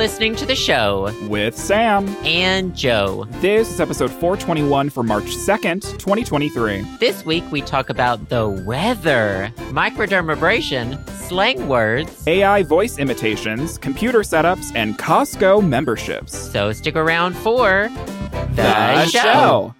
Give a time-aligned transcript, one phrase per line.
[0.00, 2.08] listening to the show with Sam.
[2.24, 3.26] and Joe.
[3.42, 6.80] This is episode 421 for March 2nd, 2023.
[6.98, 12.26] This week we talk about the weather, microdermabrasion, slang words.
[12.26, 16.34] AI voice imitations, computer setups, and Costco memberships.
[16.50, 17.90] So stick around for
[18.54, 19.74] the, show.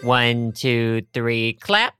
[0.00, 1.92] One, two, three, clap.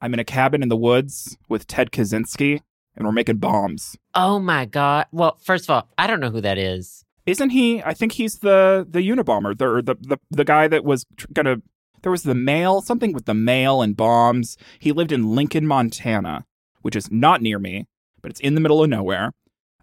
[0.00, 2.60] I'm in a cabin in the woods with Ted Kaczynski,
[2.96, 3.96] and we're making bombs.
[4.14, 5.06] Oh my god.
[5.12, 7.04] Well, first of all, I don't know who that is.
[7.26, 7.82] Isn't he?
[7.82, 11.56] I think he's the the Unabomber, the the the, the guy that was tr- gonna.
[12.02, 14.58] There was the mail, something with the mail and bombs.
[14.78, 16.44] He lived in Lincoln, Montana,
[16.82, 17.86] which is not near me,
[18.20, 19.32] but it's in the middle of nowhere.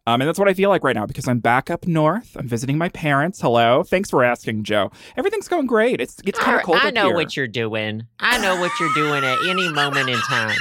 [0.07, 2.35] Um, and that's what I feel like right now because I'm back up north.
[2.35, 3.41] I'm visiting my parents.
[3.41, 4.91] Hello, thanks for asking, Joe.
[5.15, 5.99] Everything's going great.
[6.01, 7.15] It's it's kind of cold I know here.
[7.15, 8.04] what you're doing.
[8.20, 10.57] I know what you're doing at any moment in time.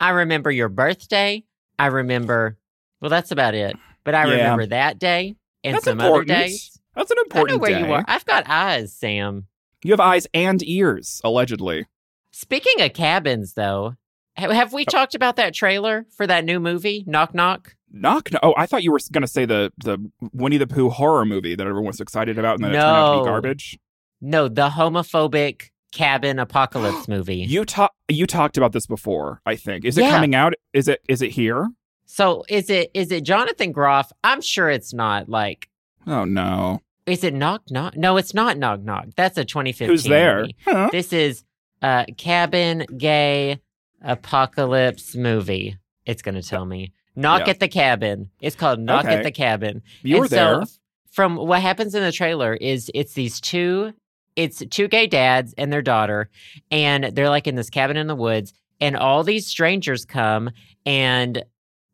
[0.00, 1.44] I remember your birthday.
[1.78, 2.56] I remember,
[3.00, 3.76] well, that's about it.
[4.04, 4.32] But I Yeah.
[4.34, 6.30] remember that day and That's some important.
[6.30, 6.78] other days.
[6.94, 7.86] That's an important I know where day.
[7.86, 8.04] you are.
[8.06, 9.46] I've got eyes, Sam.
[9.82, 11.86] You have eyes and ears, allegedly.
[12.30, 13.94] Speaking of cabins, though,
[14.38, 14.76] ha- have Oh.
[14.76, 17.74] we talked about that trailer for that new movie, Knock Knock?
[17.90, 18.32] Knock.
[18.32, 19.98] No, oh, I thought you were going to say the the
[20.32, 23.20] Winnie the Pooh horror movie that everyone's excited about, and then it turned out to
[23.20, 23.78] be garbage.
[24.20, 27.36] No, the homophobic cabin apocalypse movie.
[27.48, 27.92] You talk.
[28.08, 29.40] You talked about this before.
[29.46, 29.84] I think.
[29.86, 30.10] Is it Yeah.
[30.10, 30.52] coming out?
[30.74, 31.00] Is it?
[31.08, 31.68] Is it here?
[32.04, 34.12] So is it is it Jonathan Groff?
[34.22, 35.28] I'm sure it's not.
[35.30, 35.68] Like,
[36.06, 36.80] Oh no.
[37.06, 37.96] is it Knock Knock?
[37.96, 39.06] No, it's not Knock Knock.
[39.16, 39.88] That's a 2015.
[39.88, 40.46] Who's there?
[40.66, 40.90] Huh?
[40.92, 41.44] This is
[41.80, 43.60] uh cabin gay
[44.02, 45.76] apocalypse movie.
[46.06, 46.92] It's gonna tell me.
[47.16, 47.50] Knock Yeah.
[47.50, 48.30] at the cabin.
[48.40, 49.14] It's called Knock Okay.
[49.16, 49.82] at the cabin.
[50.02, 50.62] You were so, there.
[51.10, 53.92] from what happens in the trailer is it's these two
[54.36, 56.28] it's two gay dads and their daughter
[56.70, 60.50] and they're like in this cabin in the woods and all these strangers come
[60.84, 61.44] and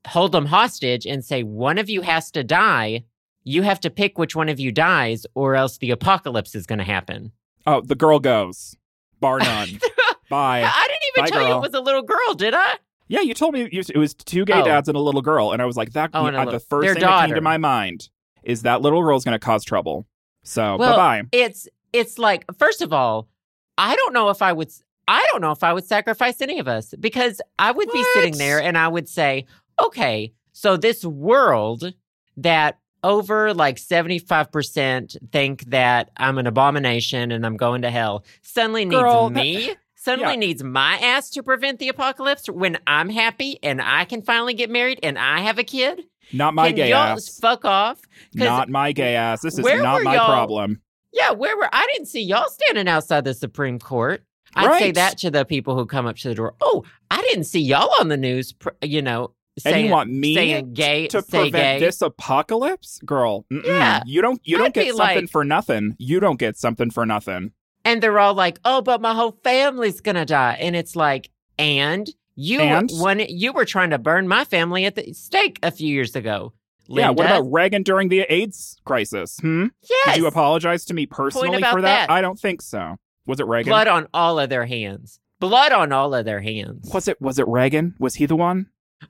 [0.07, 3.03] hold them hostage and say one of you has to die
[3.45, 6.79] you have to pick which one of you dies or else the apocalypse is going
[6.79, 7.33] to happen
[7.67, 8.75] Oh, the girl goes.
[9.21, 9.69] Bar none.
[10.31, 10.63] Bye.
[10.65, 12.77] i didn't even Bye, tell you it was a little girl did i
[13.09, 14.65] Yeah, you told me it was two gay Oh.
[14.65, 16.11] dads and a little girl, and I was like, that.
[16.15, 18.09] Oh, uh, the first their thing that came to my mind
[18.43, 20.07] is that little girl's going to cause trouble.
[20.45, 21.29] So Well, bye bye.
[21.33, 23.29] it's it's like first of all
[23.79, 24.71] i don't know if i would
[25.09, 28.37] i don't know if i would sacrifice any of us because i would be sitting
[28.39, 29.45] there and i would say
[29.81, 31.93] okay so this world
[32.37, 38.85] that over like 75% think that i'm an abomination and i'm going to hell suddenly
[38.85, 40.39] needs Girl, that- me suddenly yeah.
[40.39, 44.71] needs my ass to prevent the apocalypse when i'm happy and i can finally get
[44.71, 46.03] married and i have a kid
[46.33, 47.39] Not my can gay y'all ass.
[47.39, 48.01] fuck off
[48.35, 49.41] Not my gay ass.
[49.43, 50.81] This is not my problem.
[51.13, 54.23] Yeah, where were I didn't see y'all standing outside the Supreme Court.
[54.55, 56.55] I'd say that to the people who come up to the door.
[56.61, 58.53] Oh, I didn't see y'all on the news.
[58.83, 59.33] You know,
[59.65, 61.79] And saying you want me saying gay to prevent gay.
[61.79, 63.45] this apocalypse, girl?
[63.51, 64.03] Yeah.
[64.07, 64.41] you don't.
[64.45, 65.95] You I'd don't get something like- for nothing.
[65.99, 67.53] You don't get something for nothing.
[67.85, 72.09] and they're all like, "Oh, but my whole family's gonna die," and it's like, and
[72.35, 72.91] you And?
[73.01, 76.53] when you were trying to burn my family at the stake a few years ago.
[76.99, 77.11] Yeah.
[77.11, 79.39] What about Reagan during the AIDS crisis?
[79.41, 79.67] Hmm.
[79.89, 80.15] yes?
[80.15, 82.09] Did you apologize to me personally for that?
[82.09, 82.11] that.
[82.11, 82.97] I don't think so.
[83.27, 83.71] Was it Reagan?
[83.71, 85.21] Blood on all of their hands.
[85.39, 86.91] Blood on all of their hands.
[86.93, 87.21] Was it?
[87.21, 87.95] Was it Reagan?
[87.99, 88.67] Was he the one?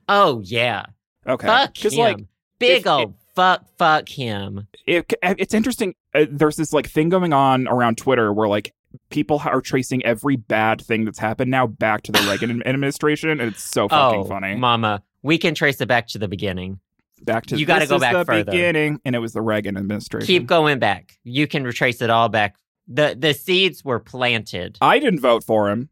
[0.07, 0.85] Oh yeah.
[1.27, 1.47] Okay.
[1.47, 1.99] Fuck him.
[1.99, 2.25] like
[2.59, 4.67] Big if- old fuck fuck him.
[4.85, 5.95] it, it's interesting.
[6.13, 8.73] Uh, there's this like thing going on around Twitter where like
[9.09, 13.41] people are tracing every bad thing that's happened now back to the Reagan administration, and
[13.41, 14.55] it's so fucking oh, funny.
[14.55, 16.79] Mama, we can trace it back to the beginning.
[17.23, 18.51] Back to you gotta go is back the further.
[18.51, 20.27] beginning, and it was the Reagan administration.
[20.27, 21.17] Keep going back.
[21.23, 22.55] You can retrace it all back.
[22.87, 24.77] The the seeds were planted.
[24.81, 25.89] I didn't vote for him.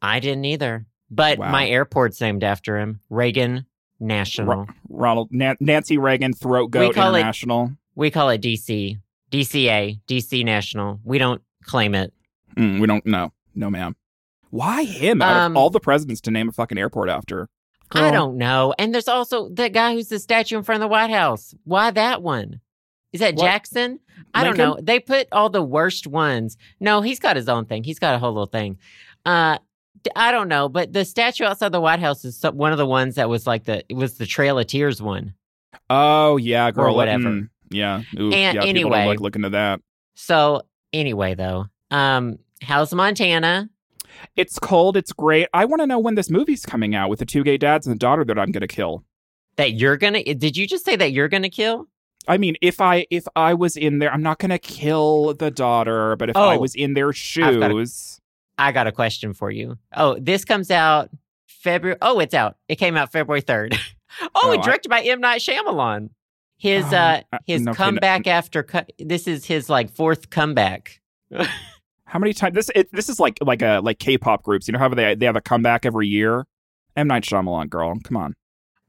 [0.00, 0.86] I didn't either.
[1.10, 1.50] But Wow.
[1.50, 3.00] my airport's named after him.
[3.10, 3.66] Reagan
[3.98, 4.66] National.
[4.88, 7.72] Ronald Nan- Nancy Reagan Throat Goat call it- International.
[7.94, 8.98] We call it DC.
[9.30, 11.00] DCA, DC National.
[11.04, 12.12] We don't claim it.
[12.56, 13.32] Mm, we don't know.
[13.54, 13.96] No, ma'am.
[14.50, 17.48] Why him out Um, of all the presidents to name a fucking airport after?
[17.92, 18.74] I don't know.
[18.78, 21.54] And there's also the guy who's the statue in front of the White House.
[21.64, 22.60] Why that one?
[23.12, 23.44] Is that What?
[23.44, 24.00] Jackson?
[24.34, 24.78] I don't know.
[24.82, 26.56] They put all the worst ones.
[26.80, 27.84] No, he's got his own thing.
[27.84, 28.78] He's got a whole little thing.
[29.24, 29.58] Uh
[30.14, 33.16] I don't know, but the statue outside the White House is one of the ones
[33.16, 35.34] that was like the it was the Trail of Tears one.
[35.90, 36.94] Oh yeah, girl.
[36.94, 37.24] whatever.
[37.24, 38.02] mm, yeah.
[38.18, 38.62] Ooh, And yeah.
[38.62, 39.06] People anyway.
[39.06, 39.80] like looking to that.
[40.14, 40.62] So
[40.92, 43.68] anyway, though, um, how's Montana?
[44.36, 44.96] It's cold.
[44.96, 45.48] It's great.
[45.52, 47.94] I want to know when this movie's coming out with the two gay dads and
[47.94, 49.04] the daughter that I'm going to kill.
[49.56, 50.22] That you're gonna?
[50.22, 51.88] Did you just say that you're gonna kill?
[52.28, 55.50] I mean, if I if I was in there, I'm not going to kill the
[55.50, 56.58] daughter, but if I Oh.
[56.60, 58.20] was in their I've got a- shoes,
[58.58, 59.76] I got a question for you.
[59.96, 61.10] Oh, this comes out
[61.48, 61.98] February.
[62.02, 62.56] Oh, it's out.
[62.68, 63.76] It came out February third.
[64.22, 66.10] oh, Oh, and I- directed by M Night Shyamalan.
[66.56, 71.00] His Um, uh uh, his no- comeback after co- this is his like fourth comeback.
[72.08, 74.66] How many times this it, this is like like a like K-pop groups.
[74.66, 76.46] You know how they they have a comeback every year.
[76.96, 78.34] M Night Shyamalan, girl, come on.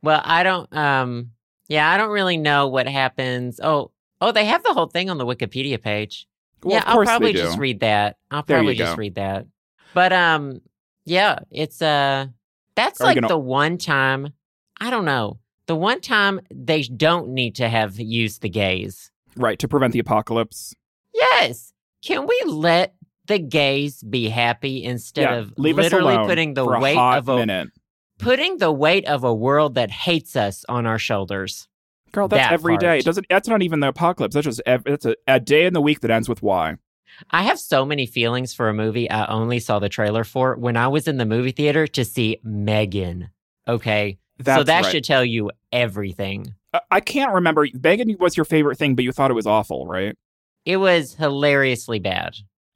[0.02, 1.32] Well, I don't um
[1.68, 3.60] yeah, I don't really know what happens.
[3.62, 6.26] Oh, oh, they have the whole thing on the Wikipedia page.
[6.64, 8.18] Well, yeah, I'll probably just read that.
[8.32, 9.46] I'll There probably just read that.
[9.94, 10.62] But um
[11.06, 12.28] yeah, it's uh
[12.76, 14.34] that's Are like gonna- the one time
[14.80, 15.40] I don't know.
[15.66, 19.12] The one time they don't need to have used the gays.
[19.36, 20.74] right to prevent the apocalypse.
[21.14, 21.74] Yes.
[22.02, 22.94] Can we let
[23.30, 27.38] the gays be happy instead yeah, of literally putting the for a weight of a
[27.38, 27.70] minute.
[28.18, 31.70] putting the weight of a world that hates us on our shoulders?
[32.12, 32.88] Girl, that's that every day.
[32.88, 33.00] part.
[33.00, 33.28] It doesn't.
[33.30, 34.34] That's not even the apocalypse.
[34.34, 36.76] That's just ev- it's a, a day in the week that ends with Y.
[37.32, 40.76] I have so many feelings for a movie I only saw the trailer for when
[40.76, 43.30] I was in the movie theater to see Megan.
[43.68, 44.18] Okay.
[44.40, 44.92] That's so that right.
[44.92, 46.56] should tell you everything.
[46.74, 47.68] I- I can't remember.
[47.74, 50.16] Megan was your favorite thing, but you thought it was awful, right?
[50.66, 52.36] It was hilariously bad.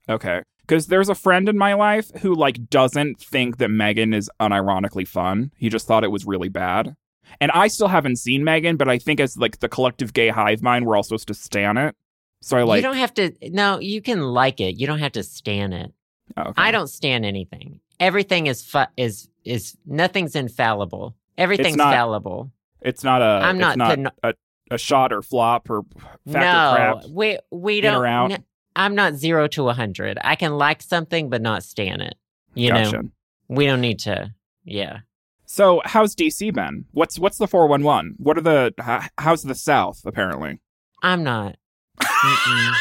[0.10, 0.44] Okay.
[0.62, 5.08] Because there's a friend in my life who like doesn't think that Megan is unironically
[5.08, 5.52] fun.
[5.58, 6.96] He just thought it was really bad.
[7.40, 10.62] And I still haven't seen Megan, but I think as like the collective gay hive
[10.62, 11.96] mind, we're all supposed to stan it.
[12.42, 12.78] So I like.
[12.78, 14.80] you don't have to no, you can like it.
[14.80, 15.94] You don't have to stan it.
[16.38, 16.54] oh, okay.
[16.62, 17.80] I don't stand anything.
[18.00, 21.16] Everything is fu- is is nothing's infallible.
[21.38, 22.52] Everything's not fallible.
[22.82, 23.46] It's not a.
[23.46, 24.34] I'm it's not not a,
[24.72, 25.84] a shot or flop or
[26.28, 27.06] factor no, crap.
[27.10, 28.44] we we don't.
[28.76, 30.18] I'm not zero to a hundred.
[30.22, 32.16] I can like something but not stan it.
[32.54, 33.04] You gotcha.
[33.04, 33.10] know,
[33.48, 34.34] we don't need to.
[34.64, 35.00] Yeah.
[35.46, 36.86] So how's DC been?
[36.92, 38.16] What's what's the four one one?
[38.18, 40.60] What are the how's the South apparently?
[41.02, 41.58] I'm not.
[42.02, 42.74] Mm-mm.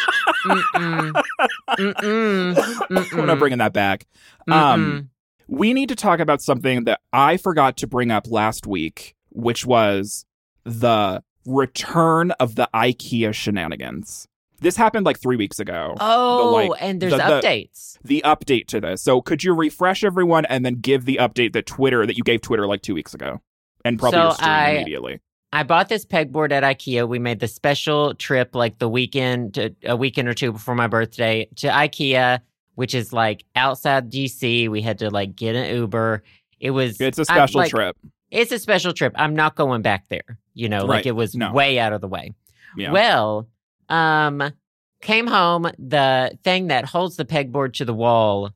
[0.46, 1.22] Mm-mm.
[1.70, 3.12] Mm-mm.
[3.12, 4.06] We're not bringing that back.
[4.50, 5.10] Um,
[5.48, 9.66] we need to talk about something that I forgot to bring up last week, which
[9.66, 10.24] was
[10.64, 14.28] the return of the IKEA shenanigans.
[14.62, 15.94] This happened like three weeks ago.
[16.00, 17.98] oh, like, and there's the- the- updates.
[18.04, 19.02] The update to this.
[19.02, 22.40] So could you refresh everyone and then give the update that Twitter that you gave
[22.40, 23.40] Twitter like two weeks ago,
[23.84, 25.20] and probably So I- immediately.
[25.54, 27.06] I bought this pegboard at IKEA.
[27.06, 30.86] We made the special trip like the weekend, to, a weekend or two before my
[30.86, 32.40] birthday to IKEA,
[32.74, 34.68] which is like outside DC.
[34.70, 36.22] We had to like get an Uber.
[36.58, 37.96] It was It's a special like, trip.
[38.30, 39.12] It's a special trip.
[39.16, 40.38] I'm not going back there.
[40.54, 40.88] You know, Right.
[40.88, 41.52] like it was No.
[41.52, 42.32] way out of the way.
[42.78, 42.90] Yeah.
[42.92, 43.46] Well,
[43.92, 44.52] um,
[45.00, 45.70] came home.
[45.78, 48.50] The thing that holds the pegboard to the wall,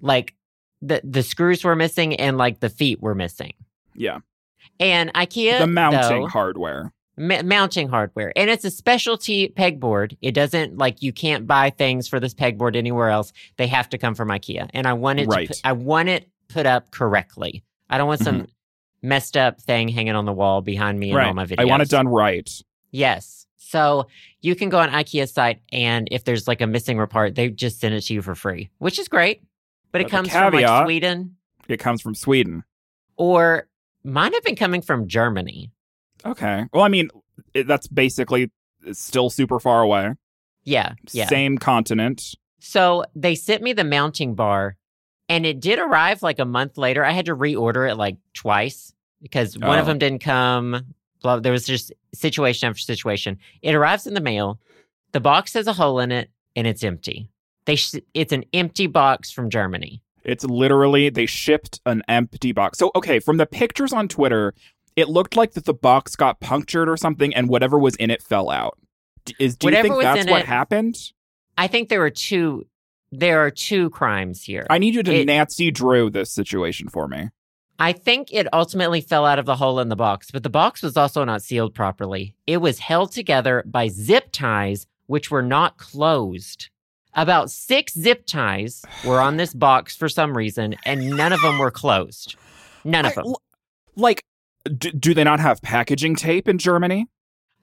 [0.00, 0.34] like
[0.80, 3.54] the the screws were missing and like the feet were missing.
[3.94, 4.18] yeah.
[4.80, 6.92] And IKEA, The mounting though, hardware.
[7.18, 10.16] m- mounting hardware, and it's a specialty pegboard.
[10.22, 13.32] It doesn't like you can't buy things for this pegboard anywhere else.
[13.58, 15.28] They have to come from IKEA, and I want it.
[15.28, 15.46] Right.
[15.48, 17.62] Put, I want it put up correctly.
[17.90, 18.46] I don't want some
[19.02, 21.60] messed up thing hanging on the wall behind me in all my videos.
[21.60, 22.50] I want it done right.
[22.90, 23.46] Yes.
[23.72, 24.06] So
[24.42, 27.80] you can go on IKEA's site, and if there's like a missing part, they just
[27.80, 29.42] send it to you for free, which is great.
[29.92, 31.36] But it But the comes from like Sweden,
[31.68, 32.64] It comes from Sweden.
[33.16, 33.66] or
[34.04, 35.70] mine have been coming from Germany.
[36.24, 36.66] Okay.
[36.72, 37.08] Well, I mean,
[37.54, 38.50] it, that's basically
[38.92, 40.14] still super far away.
[40.64, 41.26] Yeah, yeah.
[41.28, 42.34] Same continent.
[42.60, 44.76] So they sent me the mounting bar,
[45.30, 47.04] and it did arrive like a month later.
[47.04, 49.88] I had to reorder it like twice because one of Oh.
[49.88, 50.94] them didn't come.
[51.22, 53.38] Blah, there was just situation after situation.
[53.62, 54.60] It arrives in the mail.
[55.12, 57.28] The box has a hole in it, and it's empty.
[57.64, 60.02] They sh- it's an empty box from Germany.
[60.24, 62.78] It's literally they shipped an empty box.
[62.78, 64.54] So okay, from the pictures on Twitter,
[64.96, 68.22] it looked like that the box got punctured or something, and whatever was in it
[68.22, 68.78] fell out.
[69.24, 70.96] D- Is do Whatever you think that's what it- happened?
[71.56, 72.66] I think there are two.
[73.14, 74.66] There are two crimes here.
[74.70, 77.28] I need you to It- Nancy Drew this situation for me.
[77.78, 80.82] I think it ultimately fell out of the hole in the box, but the box
[80.82, 82.34] was also not sealed properly.
[82.46, 86.68] It was held together by zip ties, which were not closed.
[87.14, 91.58] About six zip ties were on this box for some reason, and none of them
[91.58, 92.36] were closed.
[92.84, 93.34] None of I- them.
[93.96, 94.22] like,
[94.78, 97.06] d- do they not have packaging tape in Germany?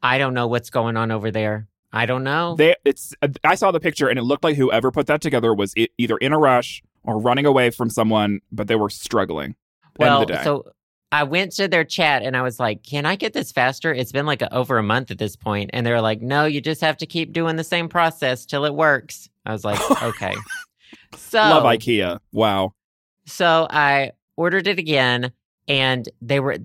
[0.04, 1.68] I don't know what's going on over there.
[1.92, 2.56] I don't know.
[2.56, 5.54] They it's uh, I saw the picture and it looked like whoever put that together
[5.54, 9.56] was either in a rush or running away from someone, but they were struggling.
[10.00, 10.44] Well, End of the day.
[10.44, 10.66] so
[11.12, 14.12] I went to their chat and I was like, "Can I get this faster?" It's
[14.12, 16.82] been like a, over a month at this point, and they're like, "No, you just
[16.82, 20.34] have to keep doing the same process till it works." I was like, "Okay."
[21.16, 22.20] So Love IKEA.
[22.32, 22.74] Wow.
[23.26, 25.32] So I ordered it again,
[25.68, 26.58] and they were.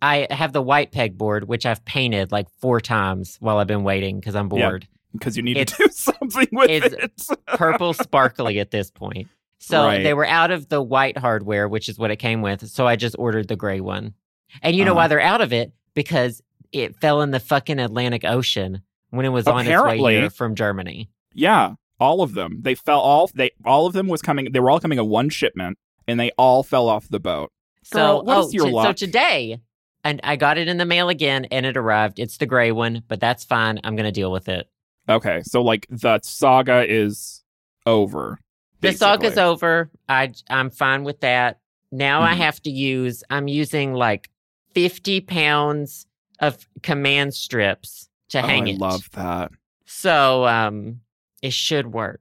[0.00, 4.18] I have the white pegboard, which I've painted like four times while I've been waiting
[4.18, 4.88] because I'm bored.
[5.12, 6.82] Because you need It's- to do something with it.
[6.94, 7.38] it's it.
[7.46, 9.28] Purple sparkly at this point.
[9.62, 10.02] So Right.
[10.02, 12.68] they were out of the white hardware, which is what it came with.
[12.68, 14.14] So I just ordered the gray one.
[14.60, 14.96] And you know Uh-huh.
[14.98, 15.72] why they're out of it?
[15.94, 16.42] Because
[16.72, 20.54] it fell in the fucking Atlantic Ocean when it was on its way here from
[20.56, 21.08] Germany.
[21.32, 22.58] Yeah, all of them.
[22.62, 23.30] They fell all.
[23.34, 24.48] They all of them was coming.
[24.52, 25.78] They were all coming in one shipment,
[26.08, 27.52] and they all fell off the boat.
[27.90, 29.58] Girl, So, what oh, is your t- so today,
[30.02, 32.18] and I got it in the mail again, and it arrived.
[32.18, 33.78] It's the gray one, but that's fine.
[33.84, 34.68] I'm gonna deal with it.
[35.08, 37.42] Okay, so like the saga is
[37.86, 38.38] over.
[38.82, 39.42] The saga's basically.
[39.42, 39.90] over.
[40.08, 41.58] I I'm fine with that.
[41.90, 42.38] Now I Mhm.
[42.38, 43.24] have to use.
[43.30, 44.28] I'm using like
[44.74, 46.06] 50 pounds
[46.40, 48.74] of command strips to Oh, hang I it.
[48.74, 49.50] I love that.
[49.86, 51.00] So um,
[51.42, 52.20] it should work.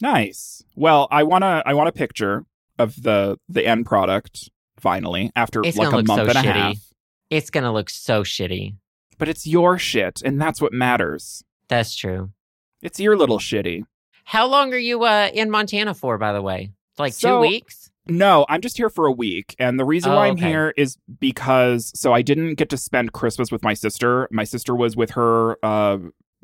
[0.00, 0.62] Nice.
[0.76, 2.44] Well, I wanna I want a picture
[2.78, 4.48] of the the end product
[4.78, 6.44] finally after It's like a month so and a shitty.
[6.54, 6.76] half.
[7.30, 8.76] It's gonna look so shitty.
[9.18, 11.42] But it's your shit, and that's what matters.
[11.68, 12.30] That's true.
[12.80, 13.82] It's your little shitty.
[14.28, 16.72] How long are you uh, in Montana for, by the way?
[16.98, 17.90] Like So- two weeks?
[18.10, 19.54] No, I'm just here for a week.
[19.58, 20.48] And the reason Oh, why I'm okay.
[20.48, 24.28] here is because so I didn't get to spend Christmas with my sister.
[24.30, 25.96] My sister was with her uh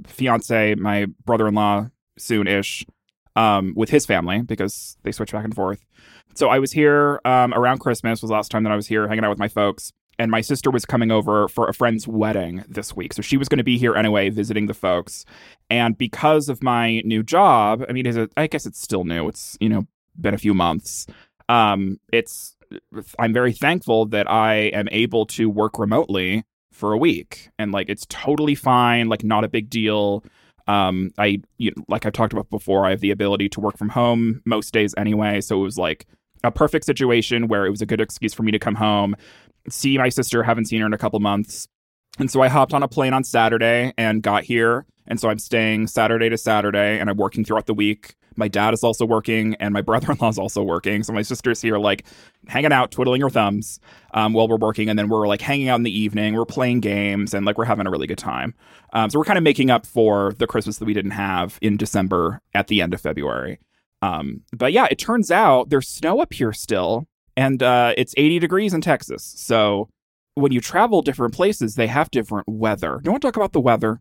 [0.06, 1.88] fiance, my brother-in-law
[2.18, 2.86] soon-ish,
[3.36, 5.84] um, with his family because they switch back and forth.
[6.34, 9.08] So I was here um around Christmas was the last time that I was here
[9.08, 9.92] hanging out with my folks.
[10.18, 13.12] And my sister was coming over for a friend's wedding this week.
[13.12, 15.24] So she was going to be here anyway, visiting the folks.
[15.70, 19.28] And because of my new job, I mean, is it, I guess it's still new.
[19.28, 19.86] It's, you know,
[20.20, 21.06] been a few months
[21.48, 22.56] um it's
[23.18, 27.88] i'm very thankful that i am able to work remotely for a week and like
[27.88, 30.24] it's totally fine like not a big deal
[30.66, 33.90] um i you like i've talked about before i have the ability to work from
[33.90, 36.06] home most days anyway so it was like
[36.42, 39.14] a perfect situation where it was a good excuse for me to come home
[39.68, 41.68] see my sister haven't seen her in a couple months.
[42.18, 44.86] And so i hopped on a plane on saturday and got here.
[45.06, 48.14] And so i'm staying saturday to saturday and i'm working throughout the week.
[48.36, 51.02] My dad is also working and my brother-in-law is also working.
[51.02, 52.04] So my sister's here like
[52.48, 53.78] hanging out twiddling her thumbs
[54.12, 54.88] um, while we're working.
[54.88, 56.34] And then we're like hanging out in the evening.
[56.34, 58.54] We're playing games and like we're having a really good time.
[58.92, 61.76] Um, so we're kind of making up for the christmas that we didn't have in
[61.76, 63.60] december at the end of february.
[64.02, 67.06] Um, but yeah it turns out there's snow up here still
[67.36, 69.88] and uh, it's 80 degrees in texas so
[70.34, 73.52] when you travel different places they have different weather do you want to talk about
[73.52, 74.00] the weather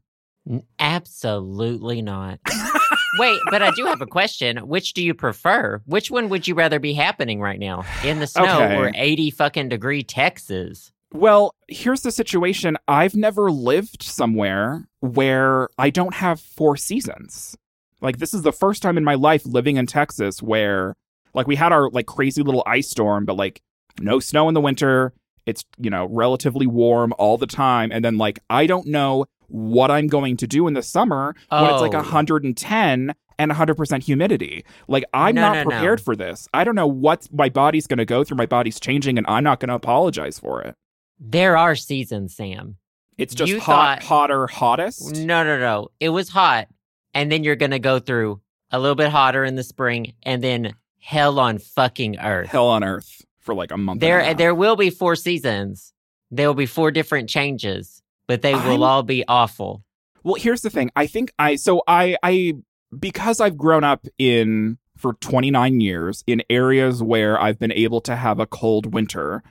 [0.79, 2.39] Absolutely not.
[3.17, 4.57] Wait, but I do have a question.
[4.57, 5.81] Which do you prefer?
[5.85, 7.85] Which one would you rather be happening right now?
[8.03, 8.75] In the snow Okay.
[8.75, 10.91] or 80 fucking degree Texas?
[11.13, 12.75] Well, here's the situation.
[12.89, 17.55] I've never lived somewhere where I don't have four seasons.
[18.01, 20.95] Like this is the first time in my life living in Texas where
[21.33, 23.61] like we had our like crazy little ice storm, but like
[23.99, 25.13] no snow in the winter.
[25.45, 29.91] It's, you know, relatively warm all the time and then like I don't know what
[29.91, 31.97] I'm going to do in the summer when it's like Oh.
[31.97, 34.63] 110 and 100% humidity.
[34.87, 35.69] Like I'm No, not no, no.
[35.69, 36.47] prepared for this.
[36.53, 38.37] I don't know what my body's going to go through.
[38.37, 40.75] My body's changing and I'm not going to apologize for it.
[41.19, 42.77] There are seasons, Sam.
[43.17, 45.15] It's just You hot, thought- hotter, hottest.
[45.17, 45.89] No, no, no.
[45.99, 46.67] It was hot.
[47.13, 50.43] And then you're going to go through a little bit hotter in the spring and
[50.43, 52.49] then hell on fucking earth.
[52.49, 54.01] Hell on earth for like a month.
[54.01, 54.37] a There half.
[54.37, 55.93] there will be four seasons.
[56.31, 59.83] There will be four different changes, but they I'm- will all be awful.
[60.23, 60.89] Well, here's the thing.
[60.95, 62.53] I think I so I I
[62.97, 68.15] because I've grown up in for 29 years in areas where I've been able to
[68.15, 69.43] have a cold winter.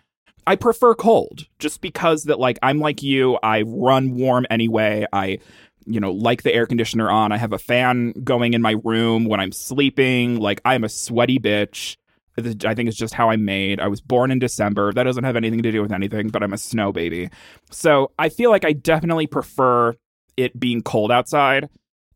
[0.46, 5.06] I prefer cold just because that like I'm like you, I run warm anyway.
[5.12, 5.38] I
[5.86, 7.32] you know, like the air conditioner on.
[7.32, 10.40] I have a fan going in my room when I'm sleeping.
[10.40, 11.96] Like I'm a sweaty bitch.
[12.38, 13.78] I think it's just how I'm made.
[13.78, 14.92] I was born in December.
[14.92, 17.28] That doesn't have anything to do with anything, but I'm a snow baby.
[17.70, 19.94] So I feel like I definitely prefer
[20.38, 21.68] it being cold outside.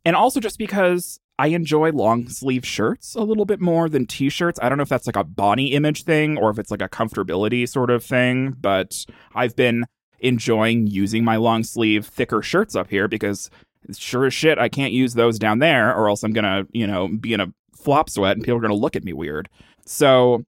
[0.07, 4.31] And also just because I enjoy long sleeve shirts a little bit more than t
[4.31, 4.59] shirts.
[4.63, 6.89] I don't know if that's like a body image thing or if it's like a
[6.89, 9.05] comfortability sort of thing, but
[9.35, 9.85] I've been
[10.21, 13.51] enjoying using my long sleeve, thicker shirts up here because
[13.97, 16.87] sure as shit, I can't use those down there or else I'm going to, you
[16.87, 19.49] know, be in a flop sweat and people are going to look at me weird.
[19.85, 20.45] So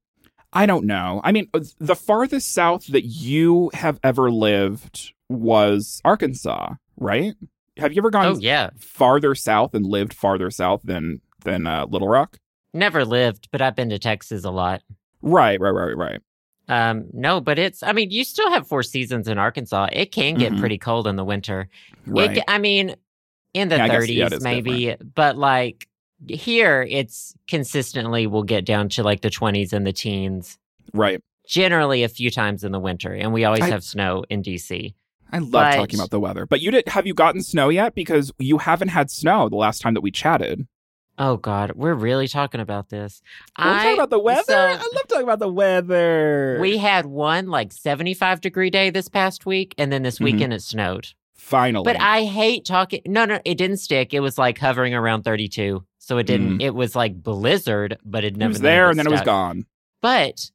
[0.52, 1.20] I don't know.
[1.22, 1.48] I mean,
[1.78, 7.34] the farthest south that you have ever lived was Arkansas, right?
[7.76, 8.70] Have you ever gone Oh yeah.
[8.78, 12.38] farther south and lived farther south than than uh, Little Rock?
[12.74, 14.82] Never lived, but I've been to Texas a lot.
[15.22, 16.20] Right, right, right, right.
[16.68, 19.88] Um, no, but it's I mean, you still have four seasons in Arkansas.
[19.92, 20.60] It can get Mhm.
[20.60, 21.68] pretty cold in the winter.
[22.06, 22.36] Right.
[22.38, 22.94] It, I mean,
[23.54, 25.88] in the Yeah, I guess, 30s yeah, maybe, but like
[26.28, 30.58] here it's consistently will get down to like the 20s and the teens.
[30.92, 31.20] right.
[31.46, 34.94] Generally a few times in the winter, and we always I- have snow in DC.
[35.32, 36.44] I love But- talking about the weather.
[36.44, 37.94] But you did have you gotten snow yet?
[37.94, 40.66] Because you haven't had snow the last time that we chatted.
[41.18, 43.20] Oh God, we're really talking about this.
[43.58, 44.42] We're talking about the weather.
[44.46, 46.58] so- I love talking about the weather.
[46.60, 50.24] We had one like 75 degree day this past week, and then this Mhm.
[50.24, 51.08] weekend it snowed.
[51.36, 51.84] Finally.
[51.84, 53.00] But I hate talking.
[53.06, 54.12] No, no, it didn't stick.
[54.14, 55.84] It was like hovering around 32.
[55.98, 59.06] So it didn't, it was like blizzard, but it it never was there and then
[59.06, 59.66] it was gone.
[60.00, 60.50] But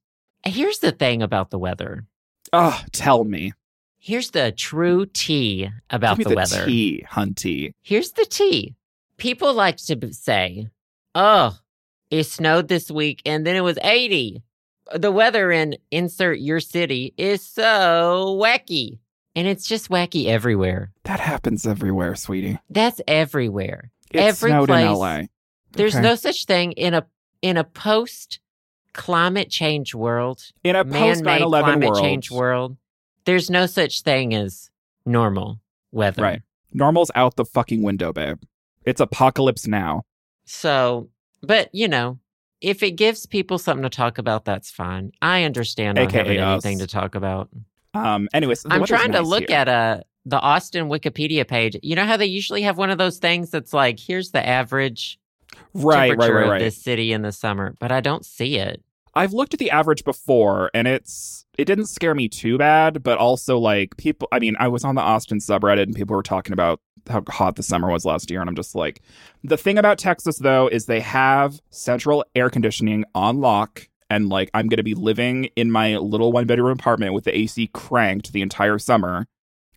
[0.46, 2.06] here's the thing about the weather.
[2.52, 3.54] Oh, tell me.
[4.00, 6.66] Here's the true tea about me the, weather.
[6.66, 7.72] tea, hunty.
[7.82, 8.76] Here's the tea.
[9.24, 10.68] People like to say,
[11.16, 11.58] oh,
[12.12, 14.44] it snowed this week and then it was 80.
[14.94, 19.00] The weather in insert your city is so wacky.
[19.34, 20.92] And it's just wacky everywhere.
[21.06, 22.60] That happens everywhere, sweetie.
[22.70, 23.92] That's everywhere.
[24.12, 24.86] It Every snowed place.
[24.86, 25.22] in LA.
[25.72, 26.04] There's Okay.
[26.04, 27.06] no such thing in a
[27.42, 28.42] in a post
[28.92, 32.02] climate change world, in a post 9/11 climate world.
[32.04, 32.78] change world.
[33.26, 34.70] There's no such thing as
[35.06, 35.62] normal
[35.94, 36.22] weather.
[36.22, 36.42] Right.
[36.74, 38.40] Normal's out the fucking window, babe.
[38.86, 40.04] It's apocalypse now.
[40.46, 41.10] So,
[41.42, 42.20] but you know,
[42.62, 45.12] if it gives people something to talk about, that's fine.
[45.22, 46.66] I understand not AKA having us.
[46.66, 47.50] anything to talk about.
[47.94, 48.28] Um.
[48.34, 49.58] Anyways, I'm trying to look here.
[49.58, 51.78] at uh the Austin Wikipedia page.
[51.82, 55.20] You know how they usually have one of those things that's like, here's the average
[55.74, 56.60] right, right, temperature right, of right.
[56.60, 58.82] this city in the summer, but I don't see it.
[59.16, 63.18] I've looked at the average before, and it's it didn't scare me too bad, but
[63.18, 64.28] also like people.
[64.32, 66.80] I mean, I was on the Austin subreddit, and people were talking about
[67.10, 69.02] how hot the summer was last year, and I'm just like,
[69.44, 73.88] the thing about Texas though is they have central air conditioning on lock.
[74.10, 77.36] And like, I'm going to be living in my little one bedroom apartment with the
[77.36, 79.28] AC cranked the entire summer.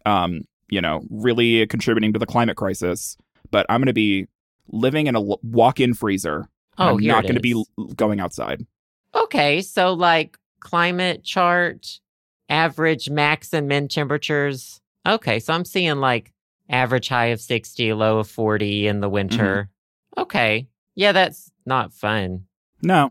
[0.05, 3.17] Um, you know, really contributing to the climate crisis.
[3.51, 4.27] But I'm going to be
[4.69, 6.49] living in a walk-in freezer.
[6.79, 7.65] Oh, I'm not going to be
[7.95, 8.67] going outside.
[9.15, 12.01] Okay, so like climate chart,
[12.49, 14.81] average max and min temperatures.
[15.07, 16.33] Okay, so I'm seeing like
[16.69, 19.69] average high of 60, low of 40 in the winter.
[20.17, 20.23] Mm-hmm.
[20.23, 20.69] Okay.
[20.95, 22.47] Yeah, that's not fun.
[22.83, 23.11] No,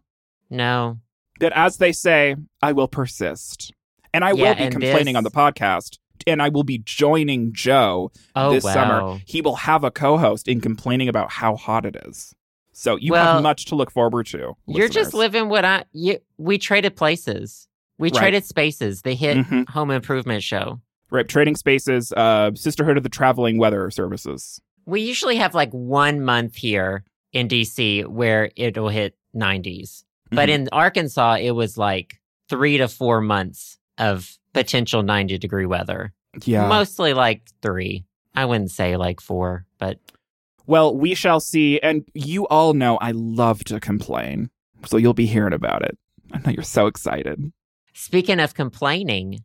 [0.50, 1.00] No.
[1.40, 3.74] that as they say, I will persist.
[4.14, 5.98] And I Yeah, will be complaining on the podcast.
[6.28, 8.74] And I will be joining Joe Oh, this wow.
[8.74, 9.20] summer.
[9.26, 12.34] He will have a co host in complaining about how hot it is.
[12.78, 14.54] So you Well, have much to look forward to.
[14.68, 17.70] You're just living what I you, we traded places.
[17.98, 18.20] We Right.
[18.20, 19.02] traded spaces.
[19.04, 19.70] The hit Mhm.
[19.70, 20.82] home improvement show.
[21.10, 21.26] Right.
[21.28, 24.60] Trading Spaces, uh, Sisterhood of the Traveling Weather Services.
[24.86, 30.04] We usually have like one month here in DC where it'll hit 90s.
[30.32, 30.54] But Mhm.
[30.54, 36.12] in Arkansas, it was like three to four months of potential 90 degree weather.
[36.44, 36.68] yeah.
[36.68, 38.04] Mostly like three.
[38.36, 40.00] I wouldn't say like four, but
[40.68, 41.80] Well, we shall see.
[41.80, 44.50] And you all know I love to complain.
[44.86, 45.98] So you'll be hearing about it.
[46.32, 47.52] I know you're so excited.
[47.94, 49.44] speaking of complaining,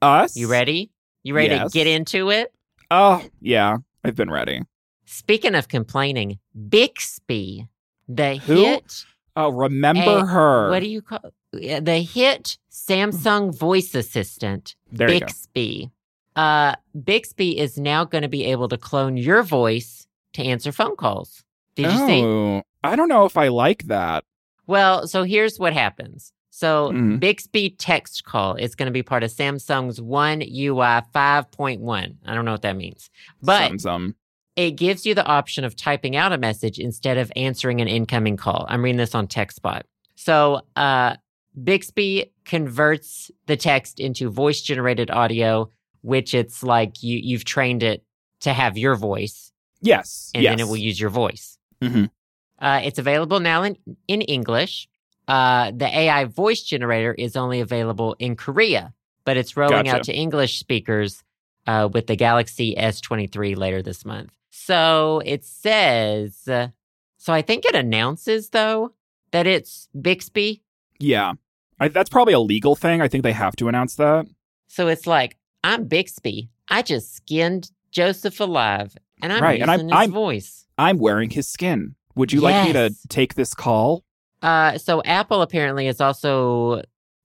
[0.00, 0.36] Us?
[0.36, 0.90] you ready?
[1.22, 1.72] You ready Yes.
[1.72, 2.52] to get into it?
[2.90, 3.78] Oh, yeah.
[4.04, 4.62] I've been ready.
[5.06, 7.66] Speaking of complaining, Bixby,
[8.08, 8.64] the Who?
[8.64, 9.04] hit,
[9.36, 10.70] Oh, remember Hey, her.
[10.70, 11.20] what do you call
[11.52, 15.26] the hit Samsung voice assistant, there you go.
[15.26, 15.90] Bixby.
[16.36, 20.96] Uh, Bixby is now going to be able to clone your voice to answer phone
[20.96, 21.42] calls.
[21.74, 22.22] Did you see?
[22.24, 24.24] Oh, I don't know if I like that.
[24.66, 26.32] Well, so here's what happens.
[26.50, 27.20] So Mhm.
[27.20, 32.16] Bixby text call is going to be part of Samsung's One UI 5.1.
[32.26, 33.08] I don't know what that means,
[33.42, 34.14] but some.
[34.56, 38.36] it gives you the option of typing out a message instead of answering an incoming
[38.36, 38.66] call.
[38.68, 39.82] I'm reading this on TechSpot.
[40.16, 41.16] So uh,
[41.62, 45.70] Bixby converts the text into voice generated audio,
[46.02, 48.04] which it's like you you've trained it
[48.40, 49.49] to have your voice,
[49.80, 50.30] Yes.
[50.34, 50.52] and yes.
[50.52, 51.58] then it will use your voice.
[51.82, 52.10] Mhm.
[52.58, 54.88] Uh, it's available now in, in English.
[55.26, 58.92] Uh, the AI voice generator is only available in Korea,
[59.24, 59.96] but it's rolling Gotcha.
[59.96, 61.22] out to English speakers
[61.66, 64.32] uh, with the Galaxy S23 later this month.
[64.50, 66.68] So it says, uh,
[67.16, 68.92] so I think it announces though
[69.30, 70.62] that it's Bixby.
[70.98, 71.34] Yeah.
[71.78, 73.00] I, that's probably a legal thing.
[73.00, 74.26] I think they have to announce that.
[74.68, 76.50] So it's like, I'm Bixby.
[76.68, 80.66] I just skinned Joseph alive, and I'm Right, and I'm- his I'm- voice.
[80.78, 81.94] I'm wearing his skin.
[82.14, 84.02] Would you like me to take this call?
[84.42, 86.82] Uh, so Apple apparently is also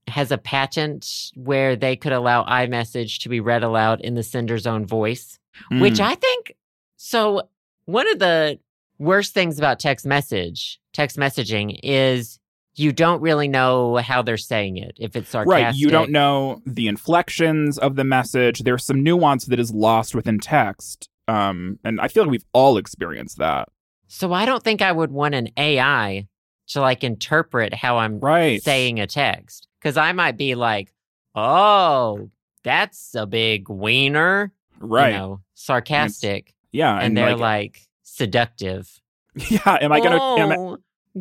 [0.08, 4.68] has a patent where they could allow iMessage to be read aloud in the sender's
[4.68, 5.40] own voice,
[5.72, 6.02] which Mm.
[6.02, 6.54] I think.
[6.98, 7.44] So
[7.86, 8.60] one of the
[9.00, 12.40] worst things about text message, text messaging, is
[12.76, 14.96] you don't really know how they're saying it.
[15.00, 15.76] If it's sarcastic, Right.
[15.76, 18.60] You don't know the inflections of the message.
[18.60, 21.10] There's some nuance that is lost within text.
[21.28, 23.70] Um, and I feel like we've all experienced that.
[24.08, 26.28] So I don't think I would want an AI
[26.68, 28.62] to like interpret how I'm Right.
[28.62, 30.94] saying a text because I might be like,
[31.34, 32.30] "Oh,
[32.64, 35.14] that's a big wiener," Right.
[35.14, 36.96] You know, sarcastic, yeah.
[36.96, 39.02] and, And, they're like, like, seductive.
[39.36, 39.78] yeah.
[39.82, 40.18] Am I gonna?
[40.18, 40.78] I- oh,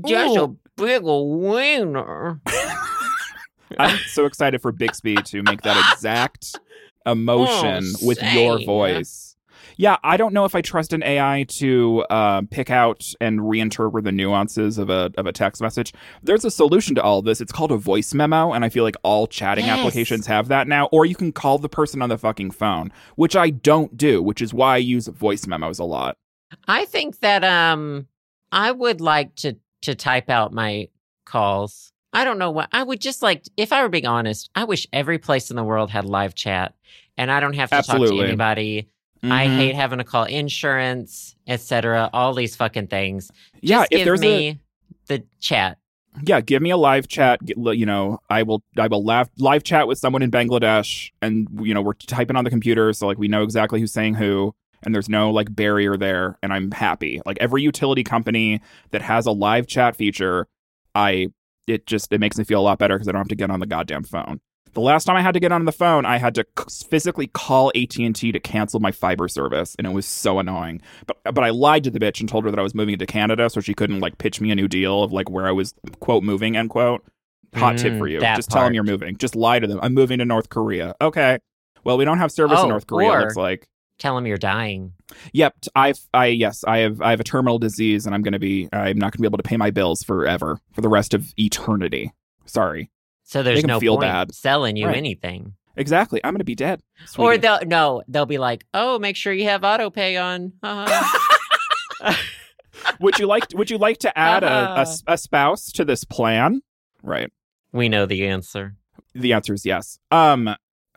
[0.07, 2.41] just a big wiener.
[3.79, 6.59] I'm so excited for Bixby to make that exact
[7.07, 9.34] emotion Oh, with your voice.
[9.77, 14.05] Yeah, I don't know if I trust an AI to uh, pick out and reinterpret
[14.05, 15.93] the nuances of a of a text message.
[16.23, 17.41] There's a solution to all this.
[17.41, 19.79] It's called a voice memo, and I feel like all chatting Yes.
[19.79, 20.87] applications have that now.
[20.93, 24.41] Or you can call the person on the fucking phone, which I don't do, which
[24.41, 26.17] is why I use voice memos a lot.
[26.69, 28.07] I think that um
[28.53, 30.89] I would like to to type out my
[31.27, 31.91] calls.
[32.13, 34.87] I don't know what I would just like if I were being honest, I wish
[34.93, 36.75] every place in the world had live chat
[37.17, 38.89] and I don't have to talk to anybody.
[39.25, 39.57] I Mhm.
[39.57, 42.11] hate having to call insurance, etc.
[42.13, 43.29] All these fucking things.
[43.29, 44.59] Just Yeah, give if there's a
[45.09, 45.79] the chat.
[46.25, 47.41] yeah, give me a live chat.
[47.45, 51.75] You know, I will I will live live chat with someone in Bangladesh, and you
[51.75, 54.95] know we're typing on the computer, so like we know exactly who's saying who, and
[54.95, 57.21] there's no like barrier there, and I'm happy.
[57.27, 58.61] Like every utility company
[58.91, 60.47] that has a live chat feature,
[60.95, 61.29] I
[61.67, 63.51] it just it makes me feel a lot better because I don't have to get
[63.51, 64.41] on the goddamn phone.
[64.75, 67.29] The last time I had to get on the phone, I had to c- physically
[67.29, 70.83] call AT and T to cancel my fiber service, and it was so annoying.
[71.07, 73.07] But but I lied to the bitch and told her that I was moving to
[73.07, 75.75] Canada, so she couldn't like pitch me a new deal of like where I was
[76.01, 77.05] quote moving end quote.
[77.55, 79.17] Hot tip Mm, for you: just tell them you're moving.
[79.17, 79.79] Just lie to them.
[79.81, 80.95] I'm moving to North Korea.
[81.01, 81.39] Okay.
[81.85, 83.11] Well, we don't have service Oh, in North Korea.
[83.11, 83.69] or- it looks like.
[84.01, 84.93] Tell them you're dying.
[85.35, 88.69] Yep, I've I yes, I have I have a terminal disease, and I'm gonna be
[88.73, 92.13] I'm not gonna be able to pay my bills forever for the rest of eternity.
[92.45, 92.91] Sorry.
[93.25, 94.35] So there's no feel point bad.
[94.35, 94.97] selling you Right.
[94.97, 95.55] anything.
[95.77, 96.21] Exactly.
[96.23, 96.83] I'm gonna be dead.
[97.19, 102.15] Or they'll no, they'll be like, "Oh, make sure you have auto pay on." Uh-huh.
[103.01, 104.51] would you like would you like to add a, a
[104.83, 104.95] Uh-huh.
[105.09, 106.61] a spouse to this plan?
[107.03, 107.31] Right.
[107.73, 108.77] we know the answer.
[109.15, 109.99] The answer is yes.
[110.11, 110.55] Um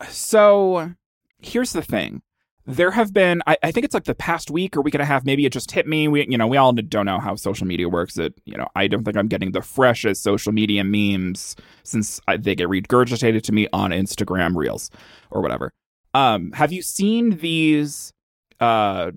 [0.10, 0.94] so
[1.40, 2.22] here's the thing.
[2.68, 5.06] There have been I, I think it's like the past week or week and a
[5.06, 6.08] half, maybe it just hit me.
[6.08, 8.18] We you know, we all don't know how social media works.
[8.18, 12.38] It you know, I don't think I'm getting the freshest social media memes since I,
[12.38, 14.92] they get regurgitated to me on Instagram reels
[15.32, 15.72] or whatever.
[16.14, 18.14] Um have you seen these
[18.60, 19.12] uh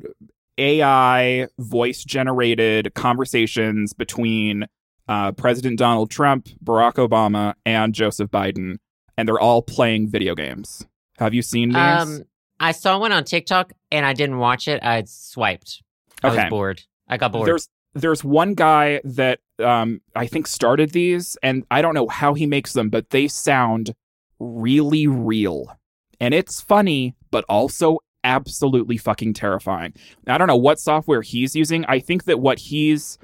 [0.59, 4.67] AI voice generated conversations between
[5.09, 8.77] uh, President Donald Trump, Barack Obama, and Joseph Biden,
[9.17, 10.87] and they're all playing video games.
[11.19, 11.77] Have you seen these?
[11.77, 12.23] Um,
[12.61, 14.83] I saw one on TikTok and I didn't watch it.
[14.83, 15.83] I swiped.
[16.23, 16.37] I Okay.
[16.45, 16.83] was bored.
[17.09, 17.49] I got bored.
[17.49, 22.35] There's there's one guy that um, I think started these, and I don't know how
[22.35, 23.95] he makes them, but they sound
[24.39, 25.77] really real,
[26.21, 29.93] and it's funny, but also absolutely fucking terrifying.
[30.29, 31.85] I don't know what software he's using.
[31.87, 33.19] I think that what he's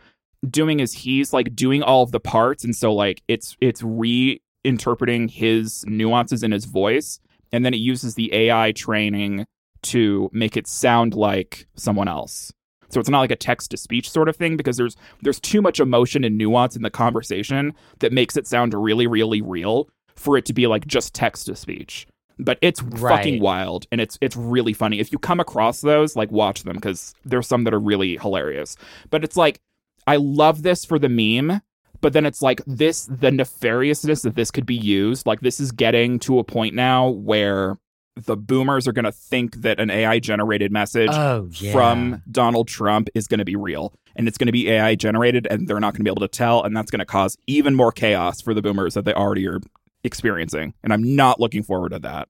[0.49, 5.31] doing is he's like doing all of the parts, and so like it's it's reinterpreting
[5.31, 7.21] his nuances in his voice,
[7.53, 9.47] and then it uses the AI training
[9.83, 12.53] to make it sound like someone else.
[12.89, 15.61] So it's not like a text to speech sort of thing because there's there's too
[15.61, 20.37] much emotion and nuance in the conversation that makes it sound really really real for
[20.39, 22.07] it to be like just text to speech.
[22.39, 23.17] But it's Right.
[23.17, 25.01] fucking wild and it's it's really funny.
[25.01, 28.77] If you come across those, like watch them cuz there's some that are really hilarious.
[29.11, 29.59] But it's like
[30.07, 31.61] I love this for the meme,
[32.01, 35.73] but then it's like this the nefariousness that this could be used, like this is
[35.73, 37.79] getting to a point now where
[38.17, 41.71] the boomers are going to think that an AI generated message oh yeah.
[41.73, 45.47] from Donald Trump is going to be real and it's going to be AI generated
[45.51, 47.75] and they're not going to be able to tell and that's going to cause even
[47.75, 49.61] more chaos for the boomers that they already are
[50.03, 52.29] experiencing and I'm not looking forward to that.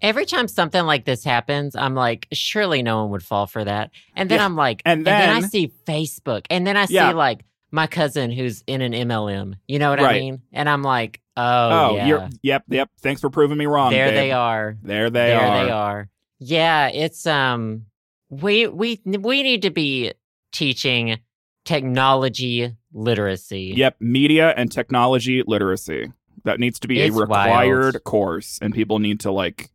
[0.00, 3.90] Every time something like this happens, I'm like, surely no one would fall for that.
[4.14, 4.44] And then Yeah.
[4.44, 8.30] I'm like, And then, I then- see Facebook, and then I see like my cousin
[8.30, 9.56] who's in an MLM.
[9.66, 10.42] You know what I mean?
[10.52, 13.90] And I'm like, oh, yeah, you're yep, yep, thanks for proving me wrong.
[13.90, 14.14] there babe.
[14.14, 14.76] they are.
[14.82, 15.56] There they there are.
[15.56, 16.08] There they are.
[16.38, 17.86] Yeah, it's um,
[18.30, 20.12] we we we need to be
[20.52, 21.18] teaching
[21.64, 23.74] technology literacy.
[23.76, 26.12] Yep, media and technology literacy.
[26.44, 28.04] That needs to be It's a required wild.
[28.04, 29.70] course and people need to like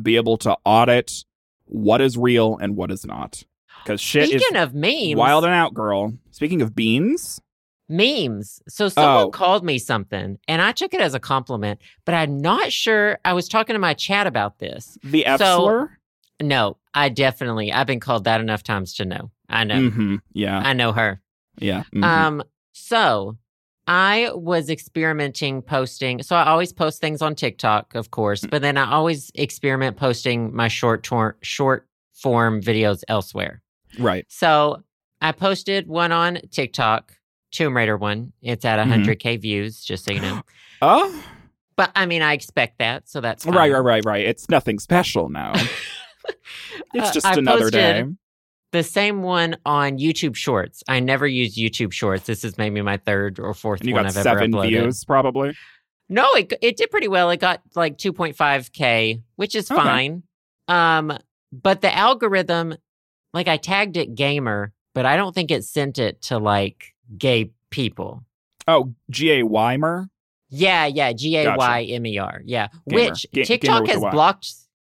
[0.00, 1.24] be able to audit
[1.66, 3.42] what is real and what is not.
[3.84, 6.14] Cuz shit Speaking is of memes, wild and out, girl.
[6.30, 7.40] Speaking of beans,
[7.88, 8.62] memes.
[8.68, 9.30] So someone Oh.
[9.30, 13.18] called me something, and I took it as a compliment, but I'm not sure.
[13.24, 14.98] I was talking to my chat about this.
[15.04, 15.98] the F So- slur?
[16.40, 17.72] No, I definitely.
[17.72, 19.30] I've been called that enough times to know.
[19.48, 19.76] I know.
[19.90, 20.20] Mhm.
[20.32, 20.58] Yeah.
[20.58, 21.20] I know her.
[21.58, 21.84] Yeah.
[21.94, 22.02] mhm.
[22.04, 22.42] Um,
[22.72, 23.36] so
[23.86, 26.22] I was experimenting posting.
[26.22, 30.54] So I always post things on TikTok, of course, but then I always experiment posting
[30.54, 33.61] my short tor- short form videos elsewhere.
[33.98, 34.24] Right.
[34.28, 34.82] So
[35.20, 37.14] I posted one on TikTok,
[37.50, 38.32] Tomb Raider one.
[38.42, 39.04] It's at Mhm.
[39.04, 40.42] 100k views, just so you know.
[40.82, 41.24] Oh,
[41.76, 43.54] But I mean, I expect that, so that's fine.
[43.54, 44.24] right, right, right, right.
[44.24, 45.52] It's nothing special now.
[46.94, 48.04] It's Uh, just I another day.
[48.72, 50.82] The same one on YouTube Shorts.
[50.88, 52.24] I never use YouTube Shorts.
[52.26, 54.68] This is maybe my third or fourth And you one got I've seven ever uploaded.
[54.68, 55.54] views, probably.
[56.08, 57.30] No, it it did pretty well.
[57.30, 59.80] It got like 2.5k, which is Okay.
[59.80, 60.22] fine.
[60.68, 61.18] Um,
[61.52, 62.76] but the algorithm
[63.32, 67.50] like I tagged it gaymer, but I don't think it sent it to like gay
[67.70, 68.22] people.
[68.68, 70.08] Oh, G A Weimer.
[70.50, 72.42] Yeah, yeah, G A Y M E R.
[72.44, 72.94] Yeah, Gaymer.
[73.10, 74.52] which Ga- TikTok has blocked.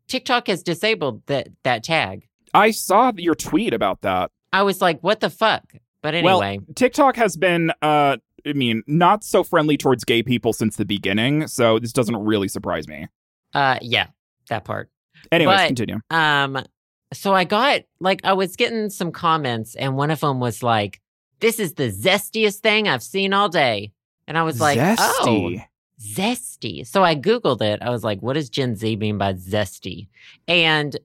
[0.09, 2.29] TikTok has disabled that that tag.
[2.55, 4.31] I saw your tweet about that.
[4.53, 5.64] I was like, what the fuck?
[6.03, 10.53] But Well, anyway, TikTok has been, uh, I mean, not so friendly towards gay people
[10.53, 13.09] since the beginning, so this doesn't really surprise me.
[13.55, 14.07] uh, yeah,
[14.49, 14.88] that part.
[15.33, 15.99] Anyways, But- continue.
[16.11, 16.64] Um,
[17.12, 21.01] so I got like I was getting some comments, and one of them was like,
[21.40, 23.92] "This is the zestiest thing I've seen all day,"
[24.27, 25.64] and I was like, "Oh, Zesty.
[26.01, 27.81] zesty." So I googled it.
[27.83, 30.09] I was like, "What does Gen Z mean by zesty?"
[30.49, 30.97] And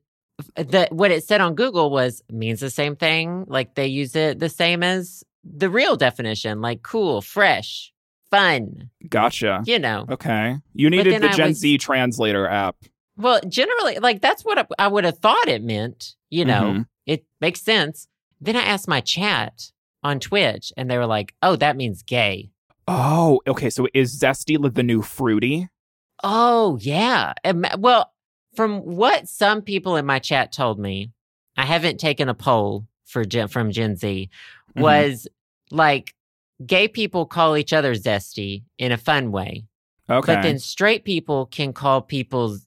[0.55, 3.45] the what it said on Google was means the same thing.
[3.47, 7.93] Like they use it the same as the real definition, like cool, fresh,
[8.31, 8.89] fun.
[9.07, 9.61] Gotcha.
[9.65, 10.05] You know.
[10.09, 10.57] Okay.
[10.73, 12.75] You needed the I Gen was- Z translator app.
[13.17, 16.15] Well, generally, like that's what I, I would have thought it meant.
[16.30, 16.86] You know, Mhm.
[17.06, 18.08] it makes sense.
[18.39, 19.71] Then I asked my chat
[20.04, 22.52] on Twitch, and they were like, "Oh, that means gay."
[22.88, 23.69] Oh, okay.
[23.69, 25.67] So is zesty like the new fruity?
[26.24, 27.34] Oh, yeah.
[27.78, 28.12] Well,
[28.56, 31.12] from what some people in my chat told me,
[31.58, 34.30] I haven't taken a poll for Gen, from Gen Z.
[34.76, 34.82] Mhm.
[34.82, 35.28] Was
[35.69, 36.15] like
[36.65, 39.65] gay people call each other zesty in a fun way,
[40.10, 40.34] Okay.
[40.36, 42.58] but then straight people can call people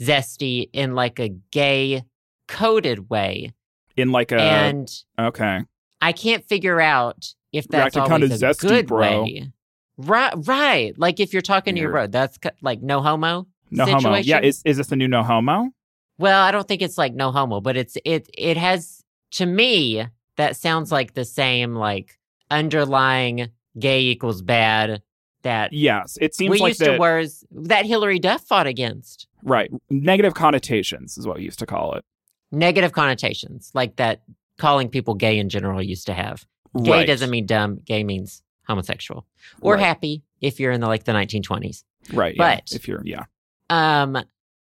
[0.00, 2.02] zesty in like a gay
[2.48, 3.52] coded way.
[3.96, 5.60] in like a and okay.
[6.00, 9.22] I can't figure out if that's always kinda a zesty, good bro.
[9.24, 9.52] way.
[9.98, 10.98] Right, right.
[10.98, 13.46] Like if you're talking to your bro, that's like no homo.
[13.70, 14.14] No homo.
[14.16, 15.70] Yeah, is is this the new no homo?
[16.18, 20.06] Well, I don't think it's like no homo, but it's it it has to me
[20.36, 22.18] that sounds like the same like
[22.50, 25.02] underlying gay equals bad
[25.42, 26.18] that Yes.
[26.20, 29.26] It seems we like used the to words that Hilary Duff fought against.
[29.42, 32.04] Right negative connotations is what we used to call it.
[32.52, 34.22] Negative connotations, like that
[34.58, 36.44] calling people gay in general used to have.
[36.82, 37.06] Gay right.
[37.06, 37.80] doesn't mean dumb.
[37.84, 39.26] Gay means homosexual
[39.60, 39.82] or Right.
[39.84, 41.84] happy if you're in the like the 1920s.
[42.12, 42.34] right.
[42.36, 42.56] yeah.
[42.56, 43.24] but- if you're yeah.
[43.68, 44.18] Um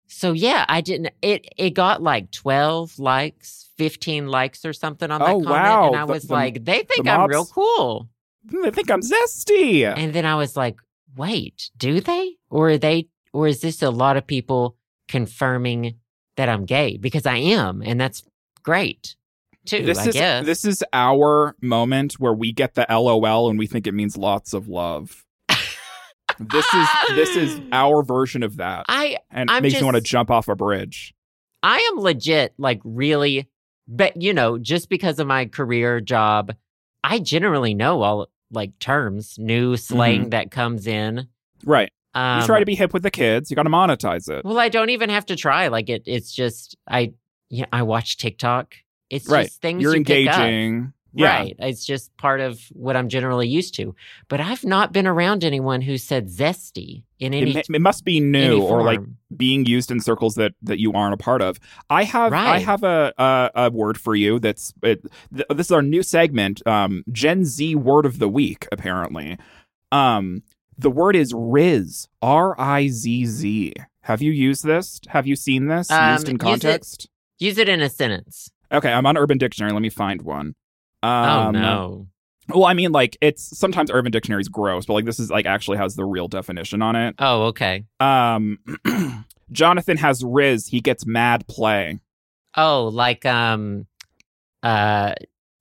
[0.06, 5.20] so yeah, I didn't it it got like 12 likes, 15 likes or something on
[5.20, 5.86] that Oh, comment wow.
[5.88, 8.08] and I The- was the- like they think the I'm real cool.
[8.44, 9.84] They think I'm zesty.
[9.84, 10.76] And then I was like,
[11.16, 12.36] "Wait, do they?
[12.48, 14.76] Or are they or is this a lot of people
[15.08, 15.94] confirming
[16.36, 18.22] that I'm gay because I am and that's
[18.62, 19.16] great."
[19.66, 20.46] Too, this I is guess.
[20.46, 24.54] this is our moment where we get the LOL and we think it means lots
[24.54, 25.26] of love.
[26.38, 30.00] this is this is our version of that, I and I'm makes me want to
[30.00, 31.14] jump off a bridge.
[31.62, 33.48] I am legit, like really,
[33.86, 36.54] but you know, just because of my career job,
[37.04, 40.28] I generally know all like terms, new slang mm-hmm.
[40.30, 41.28] that comes in.
[41.64, 41.92] Right.
[42.18, 43.50] Um, you try to be hip with the kids.
[43.50, 44.44] You got to monetize it.
[44.44, 45.68] well, I don't even have to try.
[45.68, 47.12] Like it, it's just I,
[47.50, 48.74] yeah, I watch TikTok.
[49.10, 49.46] It's Right.
[49.46, 50.92] just things You're you engaging.
[51.14, 51.38] Yeah.
[51.38, 51.56] Right.
[51.58, 53.94] It's just part of what I'm generally used to.
[54.28, 58.20] But I've not been around anyone who said zesty in any, It, it must be
[58.20, 59.00] new or like
[59.34, 61.58] being used in circles that that you aren't a part of.
[61.88, 64.38] I have I have a a, a word for you.
[64.38, 65.00] That's it,
[65.34, 66.64] th- this is our new segment.
[66.66, 68.68] Um, Gen Z word of the week.
[68.70, 69.38] Apparently,
[69.90, 70.42] um,
[70.78, 72.06] the word is Rizz.
[72.22, 73.74] R I Z Z.
[74.02, 75.00] Have you used this?
[75.08, 77.08] Have you seen this Um, used in use it- context?
[77.38, 78.50] use it in a sentence.
[78.72, 79.72] Okay, I'm on Urban Dictionary.
[79.72, 80.54] Let me find one.
[81.02, 82.06] oh Um, no.
[82.50, 85.44] Well, I mean, like it's sometimes Urban Dictionary is gross, but like this is like
[85.46, 87.14] actually has the real definition on it.
[87.18, 87.84] Oh, okay.
[88.00, 88.58] Um,
[89.52, 90.68] Jonathan has Rizz.
[90.68, 91.98] He gets mad play.
[92.56, 93.86] Oh, like um,
[94.62, 95.14] uh,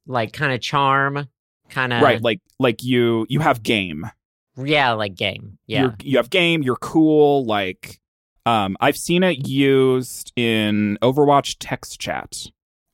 [0.06, 1.28] like kind of charm,
[1.70, 4.10] kind of right, like like you you have game.
[4.58, 5.58] Yeah, like game.
[5.68, 5.82] Yeah.
[5.82, 6.64] You're, you have game.
[6.64, 7.46] You're cool.
[7.46, 8.00] Like,
[8.46, 12.46] um, I've seen it used in Overwatch text chat,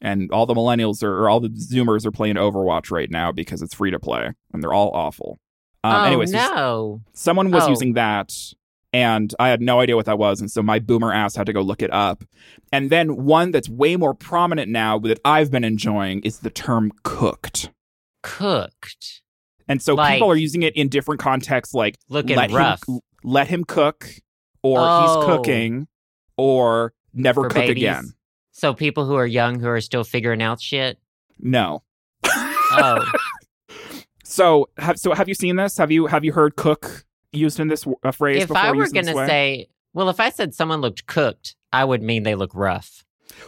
[0.02, 3.62] and all the millennials are or all the Zoomers are playing Overwatch right now because
[3.62, 5.40] it's free to play, and they're all awful.
[5.86, 7.02] Um, oh anyways, no.
[7.14, 7.70] someone was Oh.
[7.70, 8.34] using that
[8.94, 11.52] and i had no idea what that was and so my boomer ass had to
[11.52, 12.24] go look it up
[12.72, 16.92] and then one that's way more prominent now that i've been enjoying is the term
[17.04, 17.72] cooked
[18.22, 19.23] Cooked.
[19.68, 22.82] And so Like- people are using it in different contexts like Looking let rough.
[22.88, 24.10] him let him cook
[24.62, 25.02] or Oh.
[25.02, 25.88] he's cooking
[26.38, 27.84] or never for cook babies.
[27.84, 28.14] again
[28.52, 30.98] So people who are young who are still figuring out shit.
[31.40, 31.84] no
[32.76, 33.06] Oh,
[34.24, 37.68] so have so have you seen this have you have you heard cook used in
[37.68, 41.06] this uh, phrase if I were this gonna say, well, if I said someone looked
[41.08, 43.04] cooked, I would mean they look rough.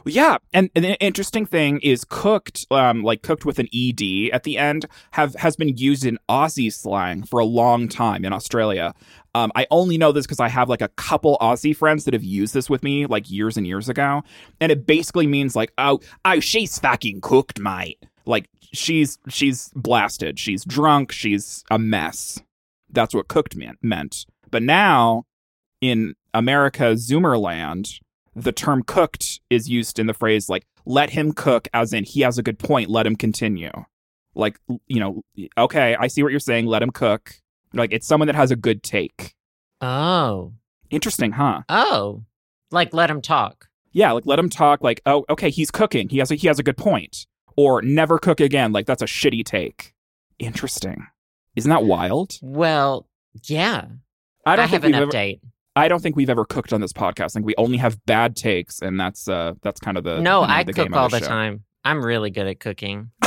[0.06, 4.02] Yeah, and, and the interesting thing is cooked, um, like cooked with an ed
[4.34, 8.34] at the end, have has been used in Aussie slang for a long time in
[8.34, 8.94] Australia.
[9.34, 12.24] Um, I only know this because I have like a couple Aussie friends that have
[12.24, 14.24] used this with me like years and years ago,
[14.62, 18.02] and it basically means like, oh, oh, she's fucking cooked, mate.
[18.26, 22.42] Like she's she's blasted, she's drunk, she's a mess.
[22.90, 24.26] That's what cooked meant.
[24.52, 25.26] But now
[25.82, 28.00] in America, Zoomerland,
[28.36, 32.22] the term cooked is used in the phrase like let him cook as in he
[32.22, 33.72] has a good point let him continue
[34.36, 35.22] like you know
[35.58, 37.36] okay i see what you're saying let him cook
[37.74, 39.34] like it's someone that has a good take
[39.82, 40.54] Oh.
[40.90, 42.24] interesting huh Oh.
[42.72, 43.68] Like let him talk.
[43.92, 46.60] yeah like let him talk like oh okay he's cooking he has a he has
[46.60, 49.94] a good point or never cook again like that's a shitty take
[50.40, 51.08] interesting
[51.56, 53.08] isn't that wild Well,
[53.44, 53.86] yeah.
[54.46, 55.40] i don't have think an we've ever, update.
[55.76, 58.36] I don't think we've ever cooked on this podcast i think we only have bad
[58.36, 60.94] takes and that's uh that's kind of the no, the name I the cook game
[60.94, 61.64] all the the time.
[61.84, 63.12] I'm really good at cooking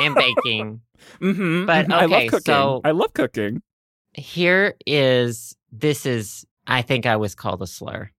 [0.00, 0.80] and baking.
[1.20, 2.44] Mm-hmm, But, I love okay, cooking.
[2.52, 3.62] so- I love cooking.
[4.12, 8.10] Here is this is I think I was called a slur.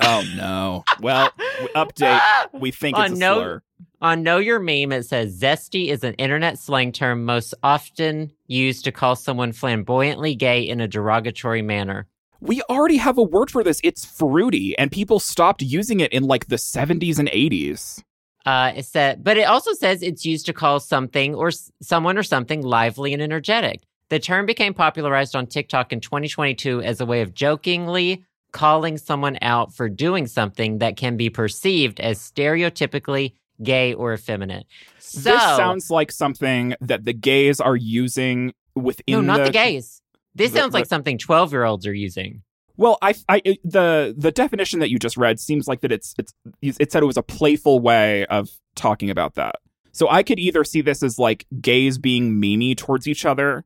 [0.00, 0.84] Oh no.
[1.00, 1.30] Well,
[1.74, 2.20] update.
[2.52, 3.34] We think Oh, it's a no.
[3.34, 3.62] slur.
[4.00, 8.84] On Know Your Meme, it says zesty is an internet slang term most often used
[8.84, 12.06] to call someone flamboyantly gay in a derogatory manner.
[12.40, 13.80] We already have a word for this.
[13.82, 18.02] It's fruity, and people stopped using it in like the 70s and 80s.
[18.46, 22.16] Uh, it said, but it also says it's used to call something or s- someone
[22.16, 23.82] or something lively and energetic.
[24.08, 29.36] The term became popularized on TikTok in 2022 as a way of jokingly calling someone
[29.42, 34.66] out for doing something that can be perceived as stereotypically gay or effeminate.
[34.98, 39.50] So, this sounds like something that the gays are using within no, not the, the
[39.50, 40.00] gays.
[40.34, 42.42] This the- sounds like the- something 12 year olds are using.
[42.76, 46.32] Well, I, I, the the definition that you just read seems like that it's it's
[46.62, 49.56] it said it was a playful way of talking about that.
[49.90, 53.64] So I could either see this as like gays being memey towards each other,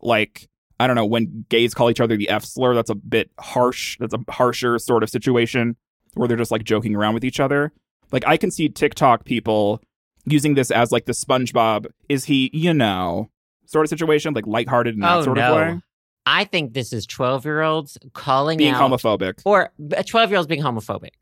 [0.00, 0.48] like
[0.80, 2.74] I don't know when gays call each other the F slur.
[2.74, 3.98] That's a bit harsh.
[4.00, 5.76] That's a harsher sort of situation
[6.14, 7.70] where they're just like joking around with each other.
[8.12, 9.82] Like I can see TikTok people
[10.24, 13.28] using this as like the SpongeBob is he you know
[13.66, 15.50] sort of situation, like lighthearted in that oh, sort no.
[15.50, 15.80] of way,
[16.26, 19.42] I think this is 12 year olds calling being out Being homophobic.
[19.44, 19.72] or
[20.06, 21.12] 12 year olds being homophobic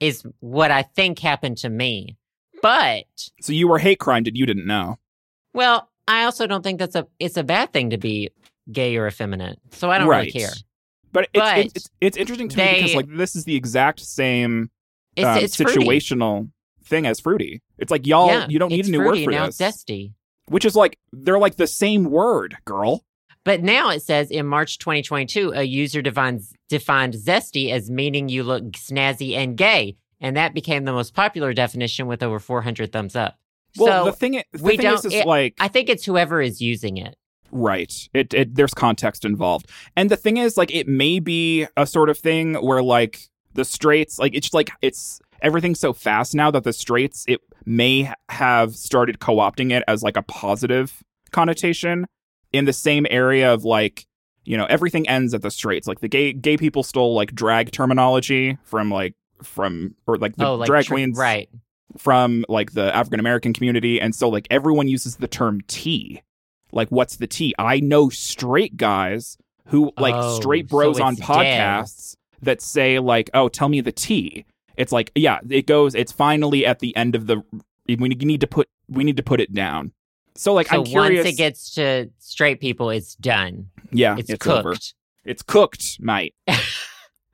[0.00, 2.16] is what I think happened to me.
[2.62, 3.04] But
[3.40, 4.98] So you were hate crimed and you didn't know.
[5.52, 8.30] well, I also don't think that's a it's a bad thing to be
[8.70, 9.58] gay or effeminate.
[9.72, 10.20] So I don't Right.
[10.20, 10.52] really care.
[11.12, 14.00] But it's, But it's, it's it's interesting to me because like this is the exact
[14.00, 14.70] same
[15.16, 15.78] It's um, it's fruity.
[15.80, 16.50] situational
[16.84, 17.62] thing as fruity.
[17.78, 19.84] It's like y'all Yeah, you don't need a new fruity, word for now this, It's
[19.84, 20.12] zesty.
[20.48, 23.02] which is like they're like the same word, girl.
[23.44, 28.42] But now it says in March 2022, a user defines, defined zesty as meaning you
[28.42, 29.96] look snazzy and gay.
[30.20, 33.38] And that became the most popular definition with over 400 thumbs up.
[33.76, 36.04] Well, so the thing, the we thing is, don't- is it- like I think it's
[36.04, 37.16] whoever is using it.
[37.52, 37.92] right.
[38.14, 42.08] It, it there's context involved, and the thing is, like, it may be a sort
[42.08, 46.62] of thing where like the straights, like it's like it's everything's so fast now that
[46.64, 51.02] the straights it may have started co-opting it as like a positive
[51.32, 52.06] connotation
[52.54, 54.06] in the same area of like
[54.44, 57.70] you know everything ends at the straights like the gay gay people stole like drag
[57.72, 61.48] terminology from like from or like the oh, like drag tr- queens right?
[61.98, 64.00] from like the African American community.
[64.00, 66.22] And so like everyone uses the term T.
[66.72, 67.54] Like what's the T?
[67.58, 69.36] I know straight guys
[69.66, 71.28] who like Oh, straight so bros on it's dead.
[71.28, 74.44] podcasts that say like oh tell me the T.
[74.76, 77.42] It's like yeah it goes it's finally at the end of the
[77.86, 79.92] we need to put we need to put it down
[80.36, 83.68] so like so I'm curious once it gets to straight people, it's done.
[83.92, 84.66] yeah It's, it's, cooked.
[84.66, 84.74] over
[85.24, 86.34] it's cooked mate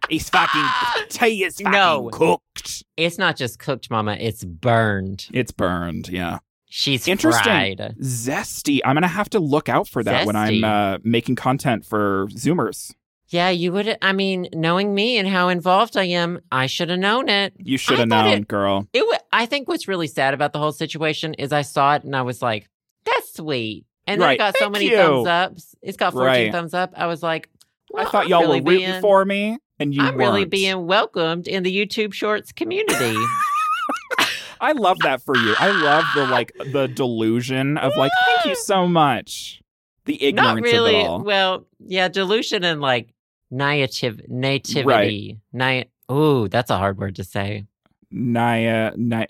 [0.09, 0.65] He's fucking
[1.11, 2.09] tea is fucking No.
[2.13, 2.85] cooked.
[2.97, 4.17] It's not just cooked, Mama.
[4.19, 5.29] It's burned.
[5.33, 6.39] It's burned, yeah.
[6.65, 7.43] She's Interesting.
[7.45, 7.95] fried.
[8.01, 8.81] Zesty.
[8.85, 12.95] I'm gonna have to look out for that when I'm uh, making content for Zoomers.
[13.29, 13.97] Yeah, you would.
[14.03, 17.53] I mean, knowing me and how involved I am, I should have known it.
[17.59, 18.89] You should have known, it- girl.
[18.93, 19.23] It.
[19.33, 22.23] I think what's really sad about the whole situation is I saw it and I
[22.23, 22.69] was like,
[23.05, 24.35] "That's sweet," and then Right.
[24.35, 24.97] it got so many you.
[24.97, 25.75] thumbs ups.
[25.83, 26.53] It's got fourteen Right.
[26.53, 26.93] thumbs up.
[26.97, 27.49] I was like,
[27.95, 30.41] I well, thought I'm y'all really were rooting being- for me, and you I'm really
[30.43, 30.51] weren't.
[30.51, 33.17] being welcomed in the YouTube Shorts community.
[34.63, 35.55] I love that for you.
[35.59, 39.63] I love the like the delusion of like, thank you so much.
[40.05, 40.97] The ignorance Not really.
[40.97, 41.21] of it all.
[41.23, 43.15] Well, yeah, delusion and like
[43.51, 45.39] native nativity.
[45.53, 47.65] Ni- Ooh, that's a hard word to say.
[48.11, 49.27] Nia, ni-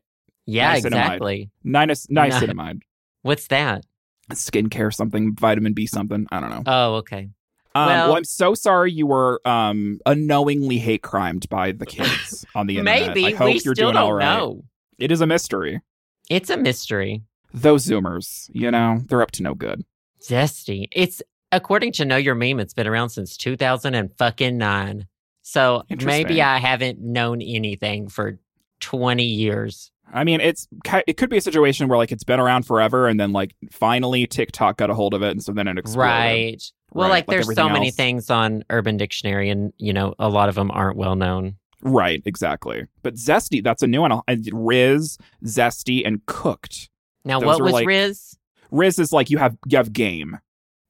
[0.46, 0.84] Yeah, Niacinamide.
[0.86, 1.50] exactly.
[1.64, 2.80] niac- niacinamide,
[3.22, 3.84] What's that?
[4.30, 6.24] skincare something, vitamin B something.
[6.30, 6.62] I don't know.
[6.66, 7.30] Oh, okay.
[7.74, 12.44] Um, Well- well, I'm so sorry you were um, unknowingly hate crimed by the kids
[12.54, 13.08] on the internet.
[13.08, 14.24] Maybe I hope we you're still doing don't all right.
[14.24, 14.62] know.
[14.98, 15.80] It is a mystery.
[16.28, 17.22] It's a mystery.
[17.52, 19.82] Those Zoomers, you know, they're up to no good.
[20.22, 20.86] Zesty.
[20.92, 22.60] It's according to Know Your Meme.
[22.60, 25.06] It's been around since 2000 and fucking nine.
[25.42, 28.38] So maybe I haven't known anything for
[28.80, 29.90] 20 years.
[30.12, 30.66] I mean, it's
[31.06, 34.26] it could be a situation where like it's been around forever, and then like finally
[34.26, 36.00] TikTok got a hold of it, and so then it exploded.
[36.10, 36.62] Right.
[36.92, 40.14] Well, Right, like, like there's so everything many things on Urban Dictionary, and you know,
[40.18, 41.56] a lot of them aren't well known.
[41.82, 42.86] Right, exactly.
[43.02, 44.10] But zesty, that's a new one.
[44.28, 46.90] Rizz, zesty, and cooked.
[47.24, 48.36] Now, Those what was like- Rizz?
[48.72, 50.38] Rizz is like you have you have game,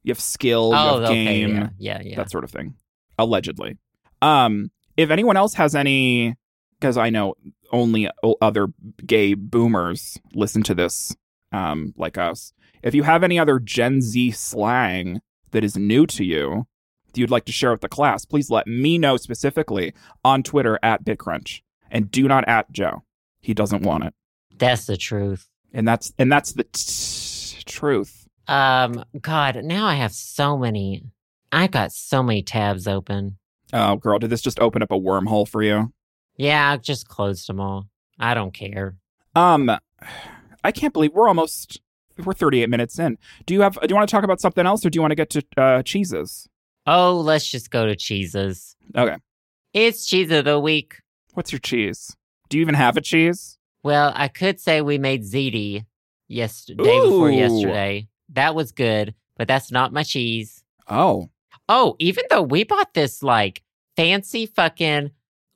[0.03, 2.17] you have skill, you Oh, have okay, game, yeah, yeah, yeah.
[2.17, 2.75] that sort of thing.
[3.19, 3.77] Allegedly.
[4.23, 6.37] Um, if anyone else has any,
[6.79, 7.35] because I know
[7.73, 8.09] only
[8.41, 8.69] other
[9.07, 11.15] gay boomers listen to this,
[11.53, 12.53] um, like us.
[12.83, 16.67] If you have any other Gen Z slang that is new to you
[17.13, 19.93] that you'd like to share with the class, please let me know specifically
[20.25, 21.61] on Twitter at BitCrunch,
[21.91, 23.03] and do not at Joe.
[23.41, 24.15] He doesn't want it,
[24.57, 25.49] That's the truth.
[25.73, 28.27] and that's and that's the t- truth.
[28.49, 31.05] Um, God, now I have so many.
[31.53, 33.39] I got so many tabs open.
[33.73, 35.93] Oh, girl, did this just open up a wormhole for you?
[36.41, 37.87] Yeah, I just closed them all.
[38.19, 38.97] I don't care.
[39.35, 39.71] Um,
[40.65, 41.81] I can't believe we're almost
[42.25, 43.19] we're 38 minutes in.
[43.47, 43.75] Do you have?
[43.75, 45.43] Do you want to talk about something else, or do you want to get to
[45.57, 46.49] uh, cheeses?
[46.87, 48.75] Oh, let's just go to cheeses.
[48.97, 49.17] Okay,
[49.75, 50.97] It's cheese of the week.
[51.35, 52.17] what's your cheese?
[52.49, 53.59] Do you even have a cheese?
[53.83, 55.85] Well, I could say we made ziti
[56.27, 58.09] yes day before yesterday.
[58.31, 60.65] That was good, but that's not my cheese.
[60.89, 61.29] Oh,
[61.69, 63.63] Oh, even though we bought this like
[63.97, 65.11] fancy fucking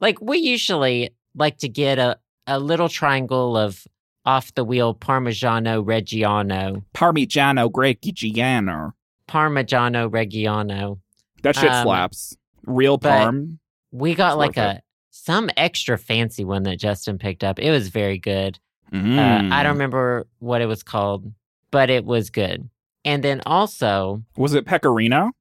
[0.05, 3.87] like we usually like to get a a little triangle of
[4.27, 6.85] off the wheel Parmigiano Reggiano.
[6.95, 8.93] Parmigiano Reggiano.
[9.29, 10.99] Parmigiano Reggiano.
[11.43, 12.37] That shit Um, slaps.
[12.67, 13.59] Real parm.
[13.93, 17.59] We got It's like a some extra fancy one that Justin picked up.
[17.59, 18.59] It was very good.
[18.93, 19.19] Mm.
[19.19, 21.33] Uh, I don't remember what it was called,
[21.71, 22.69] but it was good.
[23.07, 25.33] And then also, Was it pecorino?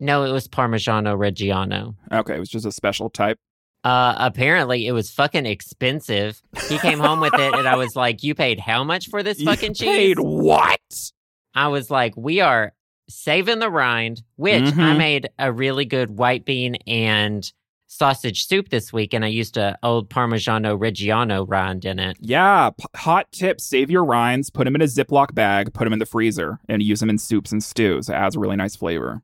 [0.00, 1.94] no, it was Parmigiano Reggiano.
[2.12, 3.38] Okay, it was just a special type.
[3.84, 6.40] Uh, apparently, it was fucking expensive.
[6.68, 9.38] He came home with it, and I was like, "You paid how much for this
[9.40, 11.10] You fucking cheese?" paid what?
[11.54, 12.72] I was like, "We are
[13.08, 14.96] saving the rind." Which I Mhm.
[14.98, 17.50] made a really good white bean and
[17.88, 22.16] sausage soup this week, and I used a old Parmigiano Reggiano rind in it.
[22.20, 25.92] Yeah, p- hot tip: save your rinds, put them in a Ziploc bag, put them
[25.92, 28.08] in the freezer, and use them in soups and stews.
[28.08, 29.22] It adds a really nice flavor.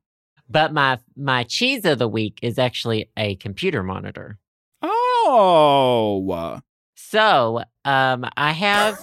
[0.51, 4.39] But my my cheese of the week is actually a computer monitor.
[5.27, 6.61] Oh,
[6.95, 8.99] So, um, I have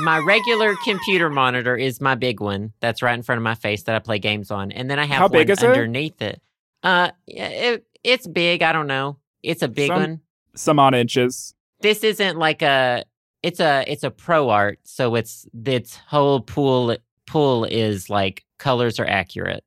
[0.00, 3.84] my regular computer monitor is my big one that's right in front of my face
[3.84, 5.68] that I play games on, and then I have How one is it?
[5.68, 6.40] underneath it.
[6.82, 8.62] Uh, yeah, it, it's big.
[8.62, 9.18] I don't know.
[9.42, 10.20] It's a big Some- one.
[10.54, 11.54] some odd inches.
[11.80, 13.04] This isn't like a.
[13.42, 13.84] It's a.
[13.86, 16.96] It's a ProArt, so it's its whole pool
[17.26, 19.64] pool is like colors are accurate.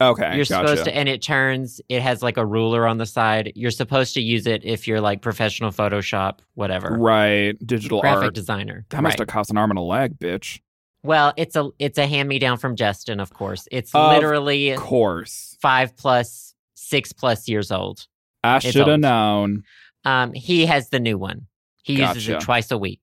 [0.00, 0.68] Okay, you're gotcha.
[0.68, 1.80] supposed to, and it turns.
[1.88, 3.52] It has like a ruler on the side.
[3.56, 8.34] You're supposed to use it if you're like professional Photoshop, whatever, right, digital graphic art.
[8.34, 8.86] designer.
[8.90, 9.18] That must right.
[9.20, 10.60] have cost an arm and a leg, bitch.
[11.02, 13.66] Well, it's a it's a hand me down from Justin, of course.
[13.72, 18.06] It's Of literally Of course, five plus six plus years old.
[18.44, 19.64] I should have known.
[20.04, 21.46] Um, he has the new one.
[21.82, 23.00] He uses it twice a week.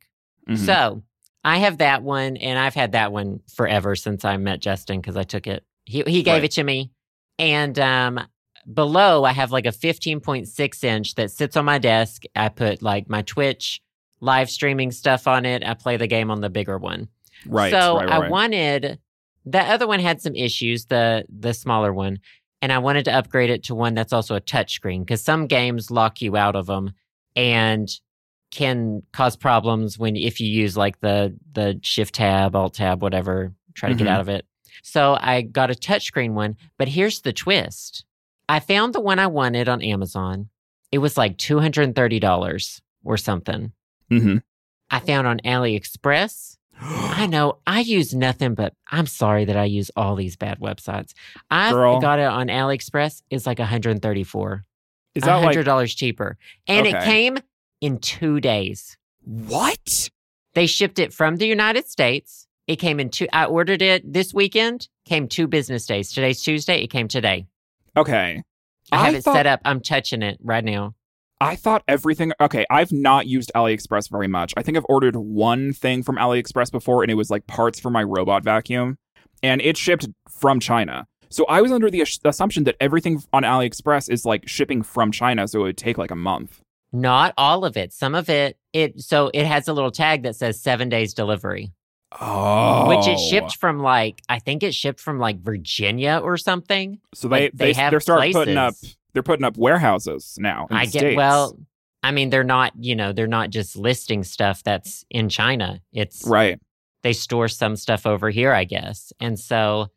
[0.49, 0.57] Mhm.
[0.57, 1.03] So
[1.43, 5.17] I have that one, and I've had that one forever since I met Justin because
[5.17, 5.65] I took it.
[5.85, 6.43] He he gave Right.
[6.45, 6.91] it to me,
[7.39, 8.19] and um,
[8.73, 12.23] below I have like a 15.6 inch that sits on my desk.
[12.35, 13.81] I put like my Twitch
[14.21, 15.63] live streaming stuff on it.
[15.63, 17.09] I play the game on the bigger one.
[17.45, 18.99] right, So right, right, I wanted
[19.45, 22.17] the other one had some issues, the the smaller one,
[22.63, 25.91] and I wanted to upgrade it to one that's also a touchscreen because some games
[25.91, 26.93] lock you out of them
[27.35, 27.87] and
[28.51, 33.53] can cause problems when if you use like the the shift tab, alt tab, whatever,
[33.75, 34.11] try to get Mhm.
[34.11, 34.45] out of it.
[34.87, 38.05] So I got a touchscreen one, but here's the twist.
[38.47, 40.49] I found the one I wanted on Amazon.
[40.91, 43.71] It was like $230 or something.
[44.11, 44.43] Mhm.
[44.91, 46.57] I found on AliExpress.
[46.79, 51.13] I know I use nothing but I'm sorry that I use all these bad websites.
[51.49, 51.99] I Girl.
[51.99, 53.23] got it on AliExpress.
[53.31, 54.65] It's like 134.
[55.15, 56.37] Is that like $100 cheaper.
[56.67, 57.39] And it came
[57.81, 58.97] in 2 days.
[59.23, 60.11] what?
[60.53, 62.44] They shipped it from the United States.
[62.67, 66.11] It came in two I ordered it this weekend, came 2 business days.
[66.11, 67.45] Today's Tuesday, it came today.
[67.95, 68.41] Okay,
[68.91, 69.61] I have I it set up.
[69.65, 70.95] I'm touching it right now.
[71.39, 72.31] I thought everything.
[72.39, 74.53] Okay, I've not used AliExpress very much.
[74.57, 77.89] I think I've ordered one thing from AliExpress before, and it was like parts for
[77.89, 78.97] my robot vacuum,
[79.43, 81.07] and it shipped from China.
[81.29, 85.11] So I was under the ass- assumption that everything on AliExpress is like shipping from
[85.11, 86.61] China, so it would take like a month.
[86.91, 87.91] Not all of it.
[87.93, 91.73] Some of it, it so it has a little tag that says seven days delivery,
[92.19, 96.99] Oh, which it shipped from like I think it shipped from like Virginia or something.
[97.13, 98.75] So they like, they they have they're starting putting up
[99.13, 100.67] they're putting up warehouses now.
[100.69, 101.17] In I get States.
[101.17, 101.57] well.
[102.03, 102.73] I mean, they're not.
[102.79, 105.81] You know, they're not just listing stuff that's in China.
[105.91, 106.59] It's right.
[107.01, 109.11] they store some stuff over here, I guess.
[109.19, 109.87] And so,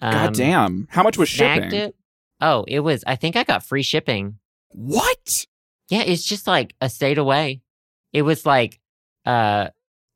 [0.00, 1.72] um, God damn, how much was shipping?
[1.74, 1.94] it.
[2.40, 3.04] Oh, it was.
[3.06, 4.38] I think I got free shipping.
[4.70, 5.46] What?
[5.90, 7.60] Yeah, it's just like a state away.
[8.12, 8.80] It was like,
[9.26, 9.68] uh,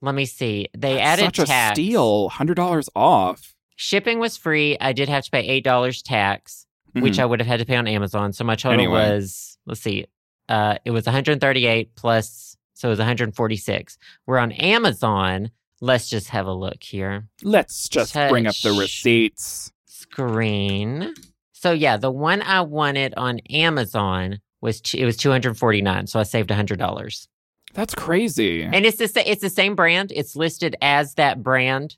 [0.03, 0.68] let me see.
[0.76, 1.78] They That's added such tax.
[1.78, 3.55] a steal, hundred dollars off.
[3.76, 4.76] Shipping was free.
[4.80, 7.20] I did have to pay eight dollars tax, which Mhm.
[7.20, 8.32] I would have had to pay on Amazon.
[8.34, 8.92] So my total Anyway.
[9.14, 10.05] was let's see,
[10.48, 13.96] uh, it was 138 plus, so it was 146.
[14.26, 15.50] We're on Amazon.
[15.80, 17.26] Let's just have a look here.
[17.42, 19.72] Let's just bring up the receipts.
[19.86, 21.14] Screen.
[21.53, 26.07] So yeah, the one I wanted on Amazon was t- it was 249.
[26.07, 27.28] So I saved hundred dollars.
[27.74, 28.62] That's crazy.
[28.62, 30.12] And it's the sa- it's the same brand.
[30.14, 31.96] It's listed as that brand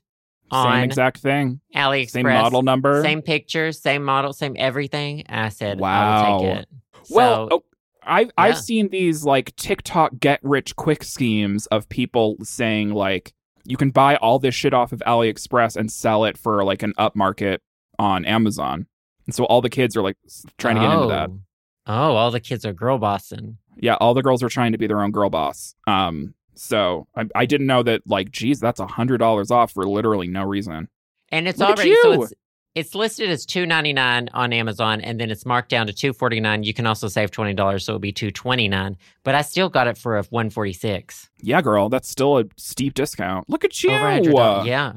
[0.51, 1.59] Same exact thing.
[1.75, 2.09] AliExpress.
[2.11, 3.01] Same model number.
[3.01, 5.23] same pictures, same model, same everything.
[5.27, 6.31] I said, I Wow.
[6.31, 6.67] will take it.
[7.09, 7.63] Well, oh,
[8.03, 13.33] I've I've seen these like TikTok get rich quick schemes of people saying like
[13.65, 16.93] you can buy all this shit off of AliExpress and sell it for like an
[16.99, 17.57] upmarket
[17.97, 18.85] on Amazon.
[19.25, 20.17] And so all the kids are like
[20.59, 21.29] trying to get into that.
[21.31, 21.39] oh.
[21.87, 23.57] Oh, all the kids are girl bossing.
[23.77, 25.75] Yeah, all the girls are trying to be their own girl boss.
[25.87, 29.85] Um, so I, I didn't know that like, geez, that's a hundred dollars off for
[29.85, 30.87] literally no reason.
[31.29, 32.33] And it's Look already so it's
[32.75, 36.11] it's listed as two ninety nine on Amazon, and then it's marked down to two
[36.11, 36.63] forty nine.
[36.63, 38.97] You can also save twenty dollars, so it'll be two twenty nine.
[39.23, 41.29] But I still got it for a one forty six.
[41.41, 43.49] Yeah, girl, that's still a steep discount.
[43.49, 43.91] Look at you.
[43.91, 44.67] Over.
[44.67, 44.93] Yeah,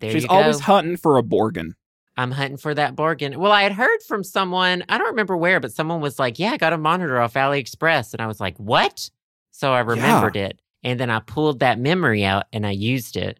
[0.00, 0.34] there She's you go.
[0.34, 1.72] always hunting for a Borgin.
[2.16, 3.38] I'm hunting for that bargain.
[3.38, 6.52] Well, I had heard from someone, I don't remember where, but someone was like, Yeah,
[6.52, 8.12] I got a monitor off AliExpress.
[8.12, 9.08] And I was like, What?
[9.50, 10.60] So I remembered it.
[10.84, 13.38] And then I pulled that memory out and I used it.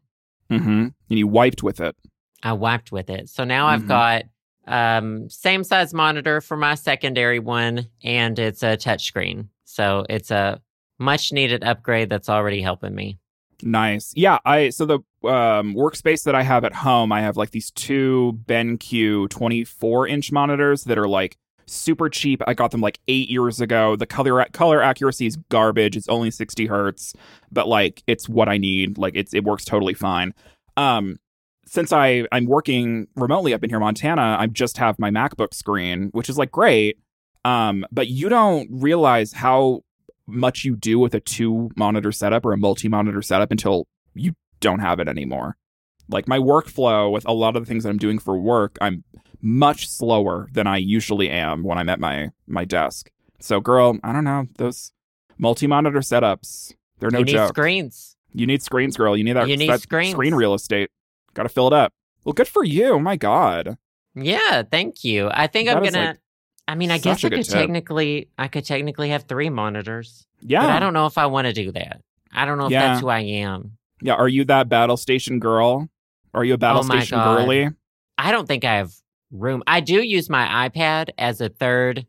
[0.50, 0.68] Mm-hmm.
[0.68, 1.94] And you wiped with it.
[2.42, 3.28] I wiped with it.
[3.28, 3.88] So now I've Mhm.
[3.88, 4.22] got
[4.66, 9.48] um same size monitor for my secondary one and it's a touchscreen.
[9.64, 10.60] So it's a
[10.98, 13.18] much needed upgrade that's already helping me.
[13.62, 14.12] Nice.
[14.16, 14.98] Yeah, I so the
[15.28, 20.32] um, workspace that I have at home, I have like these two BenQ 24 inch
[20.32, 21.36] monitors that are like
[21.66, 22.42] super cheap.
[22.46, 23.96] I got them like eight years ago.
[23.96, 25.96] The color color accuracy is garbage.
[25.96, 27.14] It's only 60 hertz,
[27.50, 28.98] but like it's what I need.
[28.98, 30.34] Like it's it works totally fine.
[30.76, 31.18] Um,
[31.66, 36.10] since I I'm working remotely up in here, Montana, I just have my MacBook screen,
[36.12, 36.98] which is like great.
[37.44, 39.82] Um, but you don't realize how
[40.26, 44.34] much you do with a two monitor setup or a multi monitor setup until you
[44.60, 45.56] don't have it anymore.
[46.08, 49.04] Like my workflow with a lot of the things that I'm doing for work, I'm
[49.40, 53.10] much slower than I usually am when I'm at my my desk.
[53.40, 54.92] So girl, I don't know, those
[55.38, 57.48] multi monitor setups, they're no you need joke.
[57.48, 58.16] screens.
[58.34, 59.16] You need screens, girl.
[59.16, 60.12] You need that, You need that screens.
[60.12, 60.90] screen real estate.
[61.34, 61.92] Got to fill it up.
[62.24, 62.98] Well, good for you.
[62.98, 63.76] My God.
[64.14, 65.28] Yeah, thank you.
[65.32, 66.18] I think That I'm gonna like,
[66.68, 67.52] I mean, I such guess I could tip.
[67.54, 70.26] technically I could technically have three monitors.
[70.40, 70.62] Yeah.
[70.62, 72.00] But I don't know if I want to do that.
[72.32, 72.88] I don't know if Yeah.
[72.88, 73.76] that's who I am.
[74.00, 74.14] yeah.
[74.14, 75.88] Are you that battle station girl?
[76.34, 77.38] Are you a battle Oh station God.
[77.46, 77.68] girly?
[78.18, 78.92] I don't think I have
[79.30, 79.62] room.
[79.66, 82.06] I do use my iPad as a third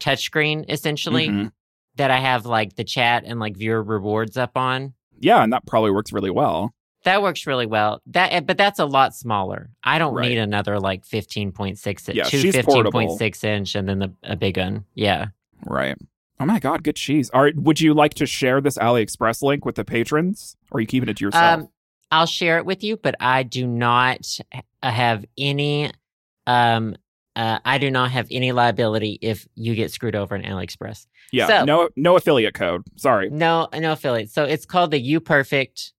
[0.00, 1.52] touchscreen, essentially, Mhm.
[1.96, 4.94] that I have like the chat and like viewer rewards up on.
[5.20, 6.74] Yeah, and that probably works really well.
[7.04, 8.00] That works really well.
[8.06, 9.70] That, but that's a lot smaller.
[9.82, 10.28] I don't Right.
[10.30, 14.12] need another like fifteen point six, Yeah, two fifteen point six inch, and then the
[14.22, 14.84] a big one.
[14.94, 15.26] Yeah.
[15.66, 15.96] Right.
[16.40, 17.30] Oh my God, good cheese.
[17.30, 20.80] All right, would you like to share this AliExpress link with the patrons, or are
[20.80, 21.60] you keeping it to yourself?
[21.60, 21.68] Um,
[22.10, 24.38] I'll share it with you, but I do not
[24.82, 25.90] have any.
[26.46, 26.96] Um,
[27.36, 31.06] uh, I do not have any liability if you get screwed over in AliExpress.
[31.32, 32.82] yeah, so- no, no affiliate code.
[32.96, 33.28] Sorry.
[33.30, 34.30] No, no affiliate.
[34.30, 35.92] So it's called the U Perfect.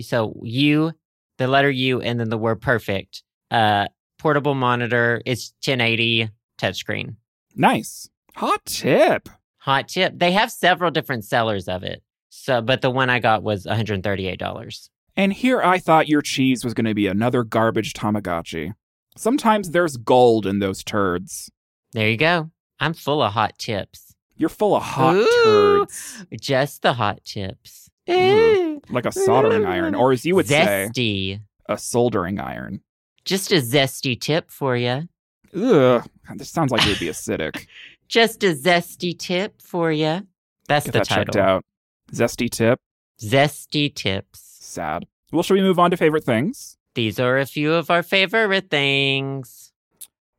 [0.00, 0.92] So U,
[1.38, 3.22] the letter U, and then the word perfect.
[3.50, 3.88] Uh,
[4.18, 5.20] portable monitor.
[5.26, 7.16] It's 1080 touchscreen.
[7.54, 8.08] Nice.
[8.36, 9.28] Hot tip.
[9.58, 10.14] Hot tip.
[10.16, 12.02] They have several different sellers of it.
[12.30, 14.88] So, but the one I got was $138.
[15.16, 18.72] And here I thought your cheese was going to be another garbage Tamagotchi.
[19.16, 21.50] Sometimes there's gold in those turds.
[21.92, 22.50] There you go.
[22.80, 24.14] I'm full of hot tips.
[24.36, 25.86] You're full of hot Ooh.
[25.86, 27.81] turds, Just the hot tips.
[28.10, 28.80] Ooh.
[28.90, 31.40] like a soldering iron, or as you would say, zesty.
[31.68, 32.80] a soldering iron.
[33.24, 35.08] Just a zesty tip for you.
[35.54, 36.04] Ugh,
[36.36, 37.66] this sounds like it would be acidic.
[38.08, 40.26] Just a zesty tip for you.
[40.68, 41.24] That's Get the that title.
[41.32, 41.64] checked out.
[42.12, 42.80] Zesty tip.
[43.20, 44.40] Zesty tips.
[44.60, 45.06] Sad.
[45.30, 46.76] Well, should we move on to favorite things?
[46.94, 49.72] These are a few of our favorite things.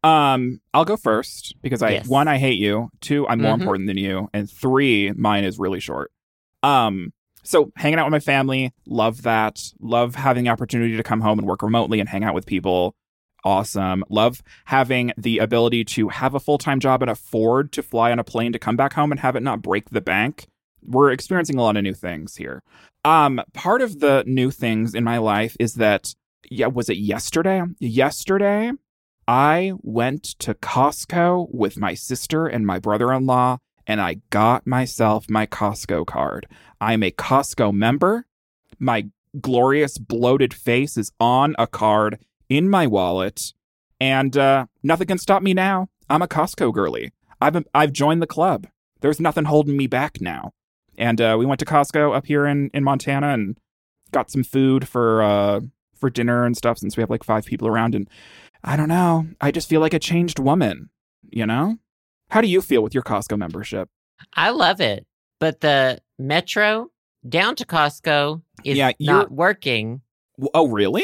[0.03, 2.07] Um, I'll go first because I Yes.
[2.07, 3.59] one I hate you, two I'm more Mhm.
[3.61, 6.11] important than you, and three mine is really short.
[6.61, 9.71] Um, so hanging out with my family, love that.
[9.79, 12.95] Love having the opportunity to come home and work remotely and hang out with people.
[13.45, 14.05] Awesome.
[14.09, 18.19] Love having the ability to have a full time job and afford to fly on
[18.19, 20.47] a plane to come back home and have it not break the bank.
[20.81, 22.63] We're experiencing a lot of new things here.
[23.05, 26.15] Um, part of the new things in my life is that
[26.49, 27.63] yeah, was it yesterday?
[27.79, 28.71] Yesterday,
[29.27, 33.57] I went to Costco with my sister and my brother in law,
[33.87, 36.47] and I got myself my Costco card.
[36.79, 38.25] I'm a Costco member.
[38.79, 39.07] My
[39.39, 42.19] glorious bloated face is on a card
[42.49, 43.53] in my wallet,
[43.99, 45.89] and uh, nothing can stop me now.
[46.09, 47.13] I'm a Costco girly.
[47.41, 48.67] I've I've joined the club.
[49.01, 50.51] There's nothing holding me back now.
[50.97, 53.57] And uh, we went to Costco up here in, in Montana and
[54.11, 55.61] got some food for uh,
[55.95, 57.95] for dinner and stuff since we have like five people around.
[57.95, 58.09] And
[58.63, 59.27] I don't know.
[59.41, 60.89] I just feel like a changed woman.
[61.29, 61.79] You know?
[62.33, 63.89] How do you feel with your Costco membership?
[64.33, 65.05] I love it.
[65.39, 66.89] But the metro
[67.29, 70.01] down to Costco is Yeah, not working.
[70.55, 71.03] Oh, really?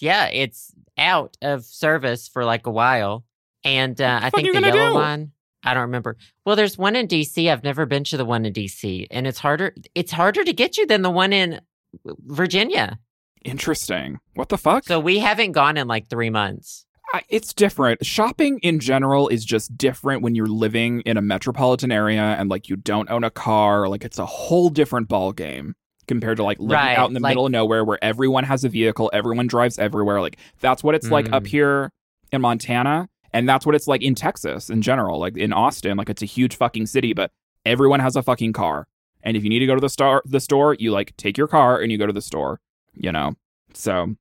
[0.00, 3.26] Yeah, it's out of service for like a while.
[3.62, 4.94] And uh, I think the yellow do?
[4.94, 6.16] one, I don't remember.
[6.46, 7.52] Well, there's one in DC.
[7.52, 9.74] I've never been to the one in DC, and it's harder.
[9.94, 11.60] It's harder to get you than the one in
[12.06, 12.98] Virginia.
[13.44, 14.18] Interesting.
[14.32, 14.84] What the fuck?
[14.84, 16.86] So we haven't gone in like three months.
[17.14, 18.04] I, it's different.
[18.04, 22.68] Shopping in general is just different when you're living in a metropolitan area and like
[22.68, 23.88] you don't own a car.
[23.88, 25.74] Like it's a whole different ball game
[26.08, 28.64] compared to like living Right, out in the like- middle of nowhere where everyone has
[28.64, 30.20] a vehicle, everyone drives everywhere.
[30.20, 31.46] Like that's what it's like up Mm.
[31.46, 31.92] here
[32.32, 35.18] in Montana, and that's what it's like in Texas in general.
[35.20, 37.30] Like in Austin, like it's a huge fucking city, but
[37.64, 38.86] everyone has a fucking car.
[39.22, 41.48] And if you need to go to the store, the store, you like take your
[41.48, 42.60] car and you go to the store.
[42.92, 43.34] You know.
[43.72, 44.14] So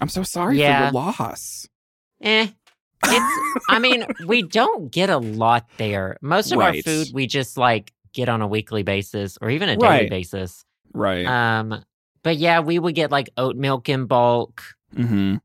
[0.00, 0.78] I'm so sorry Yeah.
[0.78, 1.68] for your loss.
[2.22, 2.48] Eh.
[3.04, 6.16] It's, I mean, we don't get a lot there.
[6.22, 6.76] Most of Right.
[6.76, 10.10] our food we just like get on a weekly basis or even a daily Right.
[10.10, 10.64] basis.
[10.92, 11.26] Right.
[11.26, 11.84] Um,
[12.22, 14.62] but yeah, we would get like oat milk in bulk.
[14.94, 15.36] mm-hmm.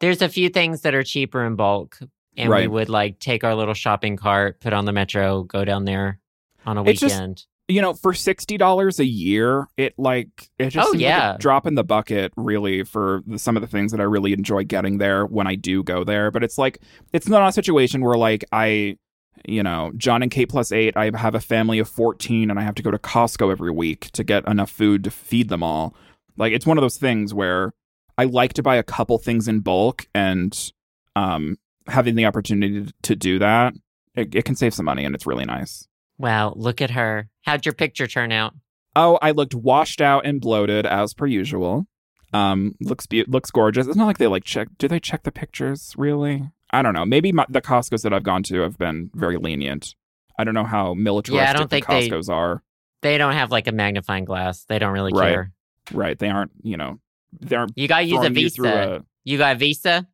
[0.00, 1.98] There's a few things that are cheaper in bulk,
[2.36, 5.84] and we would like take our little shopping cart, put on the metro, go down
[5.84, 6.18] there
[6.66, 7.44] on a It's just- weekend.
[7.68, 11.38] You know, for sixty dollars a year, it like it just Oh, seems like a
[11.38, 14.64] drop in the bucket, really, for the, some of the things that I really enjoy
[14.64, 16.30] getting there when I do go there.
[16.30, 16.80] But it's like
[17.12, 18.98] it's not a situation where like I,
[19.46, 20.94] you know, John and Kate plus eight.
[20.96, 24.10] I have a family of fourteen, and I have to go to Costco every week
[24.12, 25.94] to get enough food to feed them all.
[26.36, 27.72] Like it's one of those things where
[28.18, 30.72] I like to buy a couple things in bulk, and
[31.16, 31.56] um,
[31.86, 33.72] having the opportunity to do that,
[34.14, 35.88] it, it can save some money, and it's really nice.
[36.18, 37.28] Wow, look at her.
[37.42, 38.54] How'd your picture turn out?
[38.96, 41.86] Oh, I looked washed out and bloated as per usual.
[42.32, 43.86] Um, looks be- looks gorgeous.
[43.86, 44.68] It's not like they like check.
[44.78, 46.50] Do they check the pictures really?
[46.70, 47.04] I don't know.
[47.04, 49.94] Maybe my, the Costco's that I've gone to have been very lenient.
[50.38, 52.62] I don't know how militaristic don't the think they- Costco's are.
[53.02, 54.64] They don't have like a magnifying glass.
[54.64, 55.28] They don't really Right.
[55.30, 55.52] care.
[55.92, 56.18] Right?
[56.18, 56.52] They aren't.
[56.62, 57.00] You know,
[57.40, 57.72] they aren't.
[57.76, 58.96] You gotta use a throwing you Visa.
[59.00, 60.06] a- You got a Visa?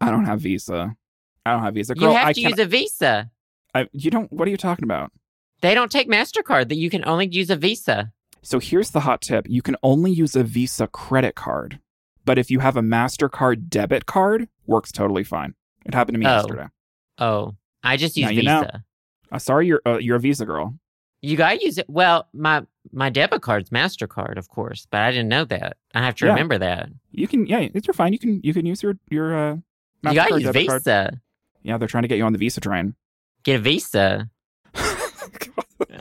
[0.00, 0.94] I don't have Visa.
[1.46, 1.94] I don't have Visa.
[1.94, 3.30] Girl, you have to use a Visa.
[3.74, 4.30] I, you don't.
[4.32, 5.12] What are you talking about?
[5.66, 8.12] They don't take MasterCard, that you can only use a Visa.
[8.42, 11.80] So here's the hot tip: you can only use a Visa credit card,
[12.24, 15.54] but if you have a Mastercard debit card, works totally fine.
[15.84, 16.34] It happened to me Oh.
[16.36, 16.66] yesterday.
[17.18, 18.42] Oh, I just use Visa.
[18.44, 18.66] know.
[19.32, 20.78] Uh, sorry, you're uh, you're a Visa girl.
[21.20, 21.86] You gotta use it.
[21.90, 25.78] Well, my my debit card's Mastercard, of course, but I didn't know that.
[25.96, 26.30] I have to Yeah.
[26.32, 26.90] remember that.
[27.10, 28.12] You can yeah, it's you're fine.
[28.12, 29.56] You can you can use your your uh,
[30.04, 30.82] you gotta use debit card.
[30.84, 31.20] Visa.
[31.64, 32.94] Yeah, they're trying to get you on the Visa train.
[33.42, 34.30] Get a Visa.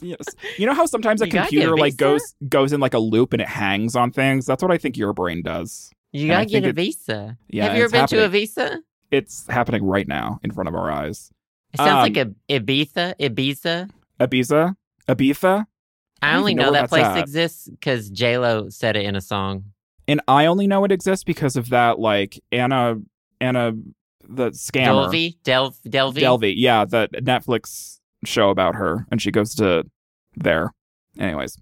[0.00, 0.24] yes.
[0.58, 3.42] You know how sometimes a You computer like goes goes in like a loop and
[3.42, 4.46] it hangs on things.
[4.46, 5.90] That's what I think your brain does.
[6.12, 7.36] You gotta get a Visa.
[7.48, 8.28] Yeah, have you ever been to a.
[8.28, 8.80] Visa?
[9.10, 11.30] It's happening right now in front of our eyes.
[11.72, 13.14] It sounds Um, like a Ibiza.
[13.20, 13.90] Ibiza.
[14.20, 14.74] Ibiza,
[15.08, 15.66] Ibiza,
[16.22, 17.18] I I only know know, that place at.
[17.18, 19.64] exists because J Lo said it in a song.
[20.08, 22.96] and I only know it exists because of that like Anna
[23.40, 23.72] Anna
[24.30, 25.08] the scammer.
[25.08, 26.20] Delvey, Del Delvey.
[26.20, 29.84] Delvey, yeah, the Netflix show about her, and she goes to
[30.36, 30.72] there.
[31.18, 31.58] Anyways,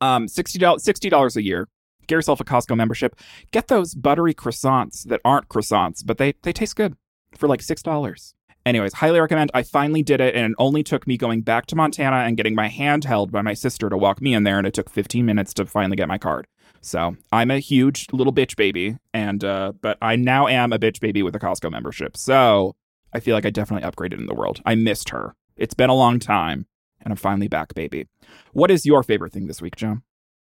[0.00, 1.68] um, sixty dollars sixty dollars a year.
[2.06, 3.16] Get yourself a Costco membership.
[3.50, 6.96] Get those buttery croissants that aren't croissants, but they they taste good
[7.36, 8.34] for like six dollars.
[8.66, 9.50] Anyways, highly recommend.
[9.52, 12.54] I finally did it, and it only took me going back to Montana and getting
[12.54, 15.24] my hand held by my sister to walk me in there, and it took 15
[15.24, 16.46] minutes to finally get my card.
[16.84, 21.00] So I'm a huge little bitch baby, and uh, but I now am a bitch
[21.00, 22.16] baby with a Costco membership.
[22.16, 22.76] So
[23.12, 24.60] I feel like I definitely upgraded in the world.
[24.66, 25.34] I missed her.
[25.56, 26.66] It's been a long time,
[27.00, 28.06] and I'm finally back, baby.
[28.52, 29.98] What is your favorite thing this week, Joe?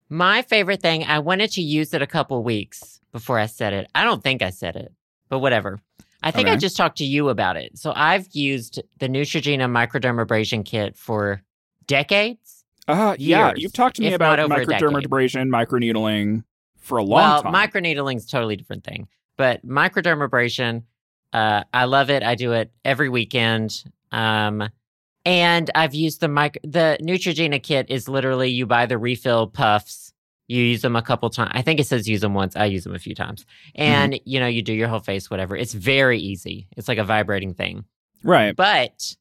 [0.09, 3.89] My favorite thing, I wanted to use it a couple weeks before I said it.
[3.95, 4.93] I don't think I said it,
[5.29, 5.81] but whatever.
[6.23, 7.79] I think I just talked to you about it.
[7.79, 11.43] So I've used the Neutrogena microdermabrasion kit for
[11.87, 12.56] decades.
[12.89, 14.89] Uh, yeah, you've talked to me about not over a decade.
[14.89, 16.45] microdermabrasion, microneedling
[16.79, 17.53] for a long well, time.
[17.53, 20.85] Well, microneedling is totally different thing, but microdermabrasion,
[21.33, 22.23] uh, I love it.
[22.23, 23.85] I do it every weekend.
[24.13, 24.69] Um,
[25.25, 26.59] and I've used the mic.
[26.63, 30.13] The Neutrogena kit is literally you buy the refill puffs.
[30.47, 31.51] You use them a couple times.
[31.55, 32.55] I think it says use them once.
[32.55, 35.57] I use them a few times, and you know you do your whole face, whatever.
[35.57, 36.69] It's very easy.
[36.77, 37.85] It's like a vibrating thing.
[38.23, 38.55] right.
[38.55, 39.17] But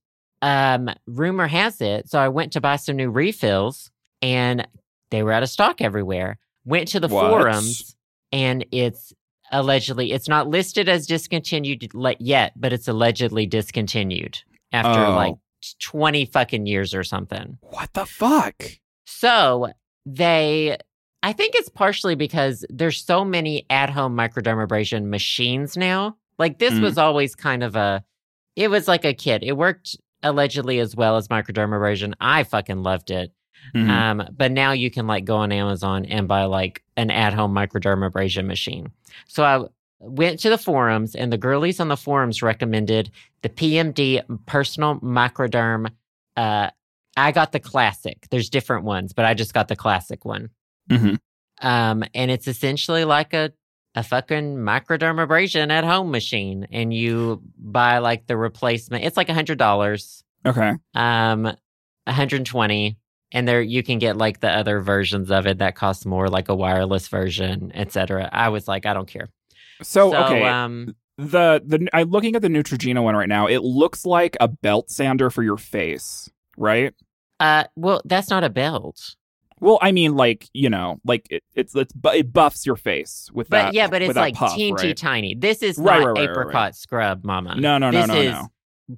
[0.45, 2.07] um, rumor has it.
[2.09, 3.89] So I went to buy some new refills,
[4.21, 4.67] and
[5.09, 6.37] they were out of stock everywhere.
[6.65, 7.29] Went to the What?
[7.29, 7.95] forums,
[8.31, 9.11] and it's
[9.51, 11.87] allegedly it's not listed as discontinued
[12.19, 14.39] yet, but it's allegedly discontinued
[14.71, 15.15] after Oh.
[15.15, 15.35] like
[15.81, 17.57] twenty fucking years or something.
[17.61, 18.63] What the fuck?
[19.05, 19.69] So
[20.05, 20.77] they,
[21.23, 26.17] I think it's partially because there's so many at home microdermabrasion machines now.
[26.37, 26.81] Like this Mm.
[26.81, 28.03] was always kind of a,
[28.55, 29.43] it was like a kit.
[29.43, 32.13] It worked allegedly as well as microdermabrasion.
[32.19, 33.31] I fucking loved it.
[33.73, 33.89] Mhm.
[33.89, 37.53] Um, but now you can like go on Amazon and buy like an at home
[37.53, 38.91] microdermabrasion machine.
[39.27, 39.65] So I
[39.99, 43.09] went to the forums and the girlies on the forums recommended
[43.41, 45.89] the PMD personal microderm.
[46.37, 46.69] Uh,
[47.17, 48.27] I got the classic.
[48.29, 50.49] There's different ones, but I just got the classic one.
[50.89, 51.17] Mhm.
[51.61, 53.51] Um, and it's essentially like a
[53.95, 59.03] a fucking microdermabrasion at home machine, and you buy like the replacement.
[59.05, 60.73] It's like a hundred dollars Okay.
[60.93, 61.43] um
[62.05, 62.97] 120
[63.31, 66.49] and there you can get like the other versions of it that cost more like
[66.49, 69.29] a wireless version etc i was like i don't care
[69.81, 73.47] So, okay, um the the I'm looking at the Neutrogena one right now.
[73.47, 76.93] It looks like a belt sander for your face, right?
[77.39, 79.15] uh well that's not a belt
[79.61, 83.47] Well, I mean, like you know, like it, it's it's it buffs your face with
[83.47, 83.51] that.
[83.51, 83.73] but that.
[83.73, 84.97] yeah but it's like puff, teensy right?
[84.97, 88.31] tiny this is Right, not right, apricot scrub mama No, no, no, this no, is
[88.33, 88.51] no.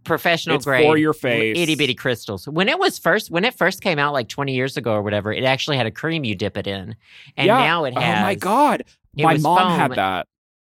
[0.03, 1.57] professional It's grade for your face.
[1.57, 4.77] itty bitty crystals when it was first when it first came out like 20 years
[4.77, 6.95] ago or whatever it actually had a cream you dip it in
[7.37, 7.57] and Yeah.
[7.59, 8.83] now it has Oh my god,
[9.15, 10.27] my mom had that.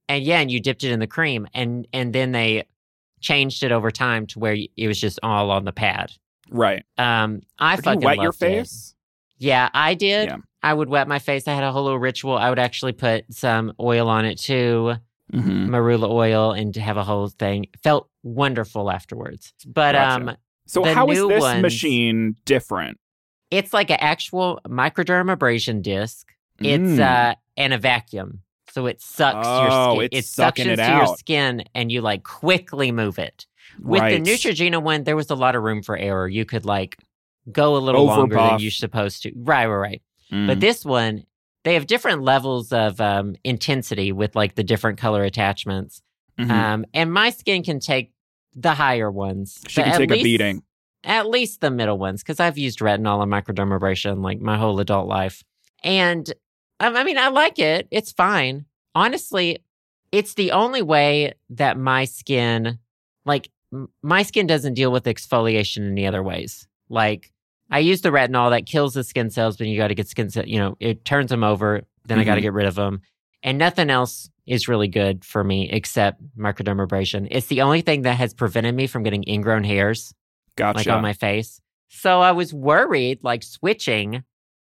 [0.10, 2.66] and yeah, and you dipped it in the cream, and and then they
[3.22, 6.12] changed it over time to where it was just all on the pad.
[6.50, 6.84] Right.
[6.98, 8.94] Um, I Did you fucking wet your face.
[8.94, 8.97] it.
[9.38, 10.30] Yeah, I did.
[10.30, 10.38] Yeah.
[10.64, 11.48] I would wet my face.
[11.48, 12.38] I had a whole little ritual.
[12.38, 14.96] I would actually put some oil on it too,
[15.34, 15.70] Mm-hmm.
[15.76, 17.66] marula oil, and have a whole thing.
[17.84, 19.54] Felt wonderful afterwards.
[19.66, 20.30] But Gotcha.
[20.30, 22.98] um, So The how is this ones- machine different?
[23.52, 26.28] it's like an actual microdermabrasion disc.
[26.60, 27.00] It's Mm.
[27.00, 28.42] uh and a vacuum.
[28.72, 30.10] So it sucks your Oh, skin.
[30.12, 33.46] it's it suctions it to your skin and you like quickly move it.
[33.80, 34.24] With right.
[34.24, 36.28] the Neutrogena one, there was a lot of room for error.
[36.28, 36.98] You could like
[37.52, 39.32] go a little longer than you're supposed to.
[39.36, 40.02] Right, right, right.
[40.32, 40.48] Mm.
[40.48, 41.24] But this one,
[41.64, 46.02] they have different levels of um, intensity with like the different color attachments.
[46.40, 46.50] Mhm.
[46.52, 48.12] Um, and my skin can take
[48.56, 49.60] the higher ones.
[49.68, 50.64] she can take least- a beating.
[51.04, 55.08] At least the middle ones, because I've used retinol and microdermabrasion like my whole adult
[55.08, 55.44] life.
[55.84, 56.28] And
[56.80, 57.88] um, I mean, I like it.
[57.92, 58.66] It's fine.
[58.94, 59.60] Honestly,
[60.12, 62.80] it's the only way that my skin,
[63.26, 66.68] like, m- my skin doesn't deal with exfoliation any other ways.
[66.90, 67.32] Like,
[67.70, 70.30] I use the retinol that kills the skin cells, but you got to get skin
[70.30, 71.82] cells, you know, it turns them over.
[72.06, 73.02] Then I got to get rid of them.
[73.44, 77.28] And nothing else is really good for me except microdermabrasion.
[77.30, 80.14] It's the only thing that has prevented me from getting ingrown hairs
[80.56, 80.78] Gotcha.
[80.78, 81.60] like on my face.
[81.90, 84.24] So I was worried, like switching,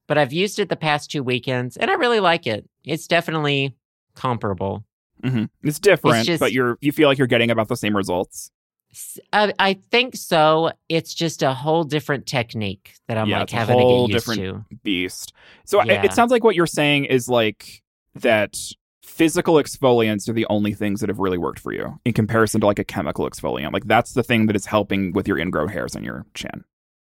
[0.08, 2.70] but I've used it the past two weekends and I really like it.
[2.84, 3.76] It's definitely
[4.16, 4.86] comparable.
[5.24, 5.50] Mhm.
[5.64, 8.52] It's different, just- but you're you feel like you're getting about the same results.
[8.92, 10.72] S- I, I think so.
[10.90, 14.12] It's just a whole different technique that I'm Yeah, like it's a having whole to
[14.14, 14.76] get used different- to.
[14.84, 15.34] Beast.
[15.66, 16.04] So I- Yeah.
[16.06, 17.82] it sounds like what you're saying is like
[18.16, 18.58] that
[19.04, 22.68] physical exfoliants are the only things that have really worked for you in comparison to
[22.68, 23.74] like a chemical exfoliant.
[23.74, 26.64] Like that's the thing that is helping with your ingrown hairs on your chin.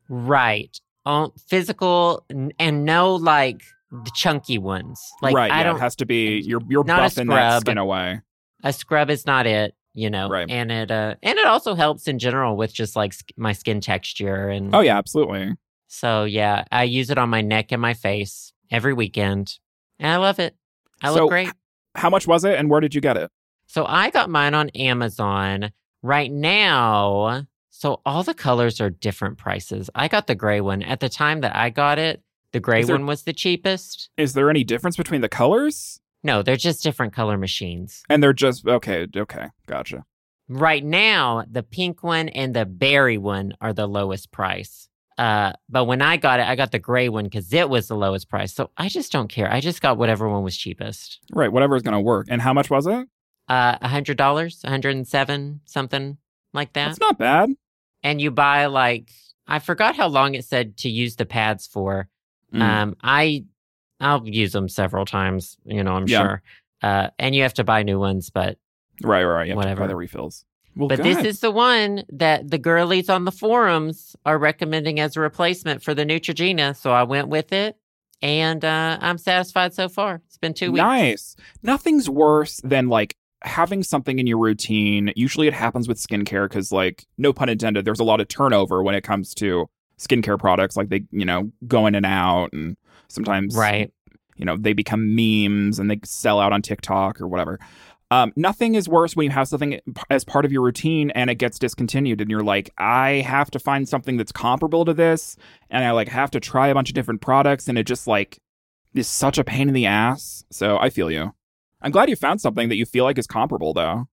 [0.10, 0.80] Right.
[1.06, 2.26] Um, physical
[2.60, 3.62] and no like
[3.92, 5.00] the chunky ones.
[5.22, 5.52] Like right.
[5.52, 8.22] I yeah, don't it has to be you're you're buffing that skin away.
[8.64, 10.50] a scrub is not it you know Right.
[10.50, 14.48] and it uh and it also helps in general with just like my skin texture
[14.50, 15.56] and Oh yeah, absolutely.
[15.88, 19.58] so yeah i use it on my neck and my face every weekend
[20.00, 20.56] and i love it
[21.02, 21.52] i So, look great
[21.96, 23.32] How much was it and where did you get it?
[23.66, 25.72] so i got mine on amazon
[26.04, 31.00] right now so all the colors are different prices i got the gray one at
[31.00, 32.22] the time that i got it
[32.54, 36.00] the gray there- one was the cheapest Is there any difference between the colors?
[36.28, 40.00] No they're just different color machines And they're just okay, okay, gotcha.
[40.50, 44.88] Right now, the pink one and the berry one are the lowest price.
[45.18, 47.96] Uh, but when I got it, I got the gray one because it was the
[48.06, 48.54] lowest price.
[48.54, 49.52] So I just don't care.
[49.52, 51.20] I just got whatever one was cheapest.
[51.34, 52.28] Right, whatever is gonna work.
[52.30, 53.08] And how much was it?
[53.50, 56.18] uh, $100, 107 something
[56.54, 56.86] like that.
[56.88, 57.50] That's not bad.
[58.04, 59.10] and you buy like
[59.48, 62.10] I forgot how long it said to use the pads for.
[62.54, 62.62] Mm.
[62.62, 63.46] Um, I
[64.00, 65.58] I'll use them several times.
[65.66, 66.22] You know, I'm Yeah.
[66.22, 66.42] sure.
[66.84, 68.58] Uh, and you have to buy new ones, but
[69.02, 69.48] right, right, right.
[69.48, 69.82] You have to whatever.
[69.82, 70.46] buy the refills.
[70.76, 75.18] Well, but this is the one that the girlies on the forums are recommending as
[75.18, 76.76] a replacement for the Neutrogena.
[76.76, 77.78] So I went with it,
[78.22, 80.22] and uh, I'm satisfied so far.
[80.28, 80.84] It's been two weeks.
[80.84, 81.36] Nice.
[81.64, 85.12] Nothing's worse than like having something in your routine.
[85.16, 88.84] Usually it happens with skincare because, like, no pun intended, there's a lot of turnover
[88.84, 89.68] when it comes to
[90.00, 90.76] skincare products.
[90.78, 92.78] Like, they, you know, go in and out, and
[93.08, 93.92] sometimes, Right.
[94.38, 97.60] you know, they become memes and they sell out on TikTok or whatever.
[98.10, 101.36] Um, nothing is worse when you have something as part of your routine and it
[101.36, 105.36] gets discontinued and you're like, I have to find something that's comparable to this
[105.70, 108.40] and I like have to try a bunch of different products and it just like
[108.96, 110.46] is such a pain in the ass.
[110.52, 111.34] So I feel you.
[111.82, 114.08] I'm glad you found something that you feel like is comparable though.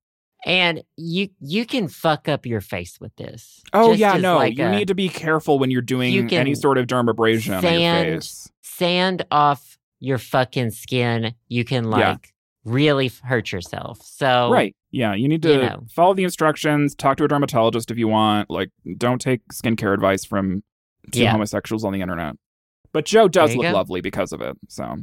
[0.46, 3.62] And you you can fuck up your face with this.
[3.72, 6.26] Oh Just yeah, no, like you a- need to be careful when you're doing You
[6.32, 8.52] any sort of dermabrasion on your sand- face.
[8.62, 12.16] sand off your fucking skin, you can like Yeah.
[12.72, 14.02] really hurt yourself.
[14.04, 14.76] So Right.
[14.90, 15.86] Yeah, you need to you know.
[15.90, 18.50] follow the instructions, talk to a dermatologist if you want.
[18.50, 18.68] Like,
[18.98, 20.62] don't take skincare advice from
[21.10, 21.32] two Yeah.
[21.32, 22.36] homosexuals on the internet.
[22.92, 23.72] But Joe does look go.
[23.72, 24.56] lovely because of it.
[24.68, 24.98] So,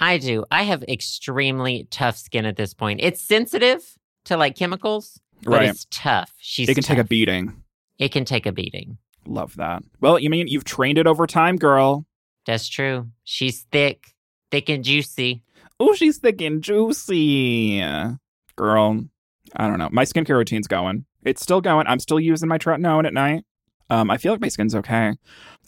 [0.00, 0.44] I do.
[0.50, 3.00] I have extremely tough skin at this point.
[3.02, 3.82] It's sensitive
[4.26, 5.68] to like chemicals, but right.
[5.68, 6.32] it's tough.
[6.38, 7.62] She's It can take a beating.
[7.98, 8.98] It can take a beating.
[9.26, 9.82] Love that.
[10.00, 12.06] Well, you mean you've trained it over time, girl?
[12.46, 13.08] That's true.
[13.24, 14.14] She's thick,
[14.50, 15.42] thick and juicy.
[15.80, 17.80] Oh, she's thick and juicy.
[18.54, 19.04] Girl,
[19.56, 19.88] I don't know.
[19.90, 21.04] My skincare routine's going.
[21.24, 21.86] It's still going.
[21.86, 23.44] I'm still using my tretinoin at night.
[23.90, 25.14] Um, I feel like my skin's okay.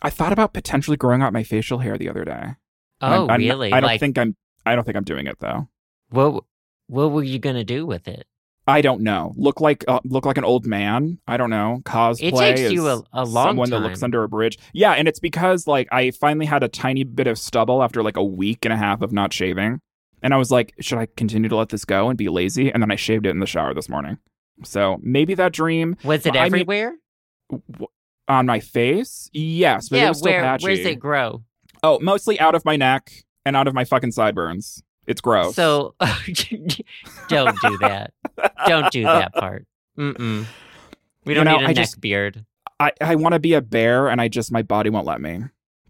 [0.03, 2.55] I thought about potentially growing out my facial hair the other day.
[3.01, 3.73] Oh, I'm- I'm- really?
[3.73, 4.37] I don't like, think I'm.
[4.65, 5.69] I don't think I'm doing it though.
[6.11, 6.45] what?
[6.87, 8.27] What were you gonna do with it?
[8.69, 9.33] I don't know.
[9.37, 11.19] Look like uh, look like an old man.
[11.27, 11.81] I don't know.
[11.85, 12.29] Cosplay.
[12.29, 13.83] It takes you a, a long someone time.
[13.83, 14.59] that looks under a bridge.
[14.75, 18.19] Yeah, and it's because like I finally had a tiny bit of stubble after like
[18.19, 19.81] a week and a half of not shaving,
[20.23, 22.71] and I was like, should I continue to let this go and be lazy?
[22.71, 24.19] And then I shaved it in the shower this morning.
[24.65, 26.95] So maybe that dream Was it Well, I mean, everywhere?
[27.51, 27.87] w-
[28.29, 30.09] on my face, yes, but it yeah.
[30.11, 30.43] was still Where?
[30.43, 30.65] patchy.
[30.67, 31.43] Where's it grow?
[31.83, 33.11] Oh, mostly out of my neck
[33.47, 34.83] and out of my fucking sideburns.
[35.09, 35.55] It's gross.
[35.57, 35.95] So
[37.29, 38.13] don't do that.
[38.67, 39.67] Don't do that part.
[39.99, 40.47] Mm-mm.
[41.25, 42.45] We don't know, need a I neck just- beard.
[42.81, 45.41] I I want to be a bear, and I just my body won't let me.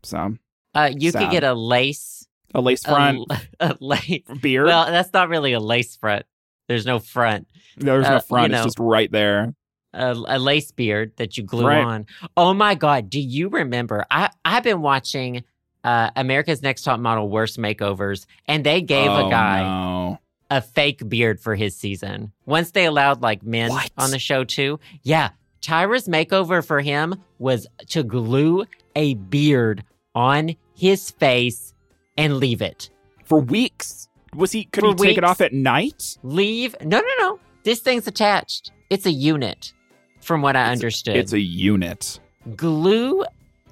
[0.05, 0.37] So
[0.75, 2.27] Uh, you could get a lace.
[2.55, 4.23] a lace front, a A, lace.
[4.41, 4.66] beard.
[4.66, 6.25] Well, that's not really a lace front.
[6.66, 7.47] There's no front.
[7.77, 8.53] No, there's uh, no you front.
[8.53, 8.59] know.
[8.59, 9.55] It's just right there.
[9.93, 11.85] A, a lace beard that you glue Right.
[11.85, 12.07] on.
[12.39, 13.11] Oh my god!
[13.11, 14.07] Do you remember?
[14.11, 15.45] I I've been watching
[15.85, 20.18] uh, America's Next Top Model Worst Makeovers, and they gave Oh, a guy no.
[20.51, 22.33] a fake beard for his season.
[22.47, 23.91] Once they allowed like men What?
[23.97, 24.81] on the show too.
[25.03, 25.31] Yeah.
[25.61, 28.64] Tyra's makeover for him was to glue
[28.95, 29.83] a beard
[30.14, 31.74] on his face
[32.16, 32.91] and leave it.
[33.24, 34.09] for weeks.
[34.35, 34.64] Was he?
[34.64, 36.16] Could For he take it off at night?
[36.22, 36.74] Leave.
[36.83, 37.41] No, no, no.
[37.64, 38.72] This thing's attached.
[38.91, 39.72] It's a unit,
[40.20, 41.16] from what I It's- understood.
[41.16, 42.20] It's a unit.
[42.57, 43.24] glue,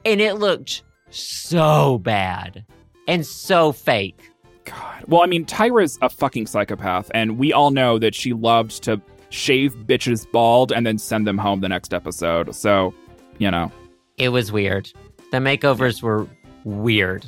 [0.05, 0.83] and it looked
[1.17, 2.65] so bad
[3.09, 4.31] and so fake.
[4.65, 5.05] God.
[5.07, 9.01] Well, I mean, Tyra's a fucking psychopath, and we all know that she loved to
[9.31, 12.55] shave bitches bald and then send them home the next episode.
[12.55, 12.93] So,
[13.39, 13.71] you know,
[14.19, 14.91] It was weird.
[15.31, 16.27] The makeovers were
[16.65, 17.27] weird.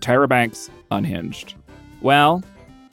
[0.00, 1.54] Tyra Banks unhinged.
[2.00, 2.42] Well,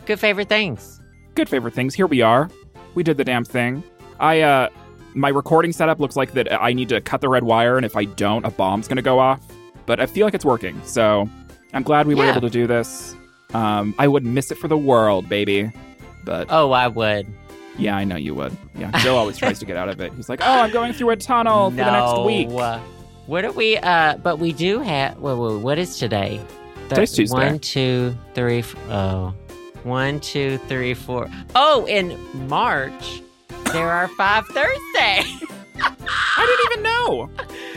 [0.05, 1.01] Good favorite things.
[1.35, 1.93] good favorite things.
[1.95, 2.49] Here we are.
[2.95, 3.83] We did the damn thing.
[4.19, 4.69] I uh
[5.13, 7.95] my recording setup looks like that I need to cut the red wire and if
[7.95, 9.41] I don't a bomb's to go off.
[9.87, 10.79] But I feel like it's working.
[10.85, 11.27] So,
[11.73, 13.15] I'm glad we were able to do this.
[13.53, 15.71] Um I wouldn't miss it for the world, baby.
[16.25, 17.25] But Oh, I would.
[17.77, 18.55] yeah, I know you would.
[18.75, 20.11] Yeah, Joe always tries to get out of it.
[20.13, 22.81] He's like, "Oh, I'm going through a tunnel for the next week." No.
[23.27, 23.77] What are we?
[23.77, 25.17] Uh, but we do have.
[25.17, 26.41] Whoa, whoa, what is today?
[26.89, 27.35] The- Today's Tuesday.
[27.37, 28.59] One, two, three.
[28.59, 29.33] f- Oh,
[29.83, 31.29] one, two, three, four.
[31.55, 32.17] Oh, in
[32.47, 33.21] March
[33.73, 35.43] there are five Thursdays.
[35.79, 37.29] I didn't even know.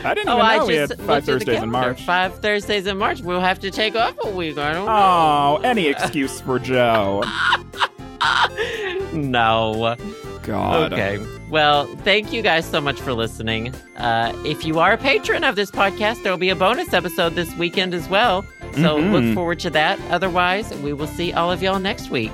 [0.03, 1.69] I didn't oh, even know we had five Thursdays in.
[1.71, 2.01] March.
[2.03, 3.21] Five Thursdays in March.
[3.21, 4.57] We'll have to take off a week.
[4.57, 7.23] I don't Oh, any excuse for Joe.
[9.13, 9.95] no.
[10.43, 10.93] God.
[10.93, 11.23] Okay.
[11.49, 13.73] Well, thank you guys so much for listening.
[13.97, 17.35] Uh, if you are a patron of this podcast, there will be a bonus episode
[17.35, 18.43] this weekend as well.
[18.75, 19.11] So Mhm.
[19.11, 19.99] look forward to that.
[20.09, 22.31] Otherwise, we will see all of y'all next week.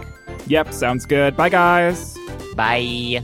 [0.48, 1.36] Yep, sounds good.
[1.36, 2.16] Bye, guys.
[2.56, 3.24] Bye.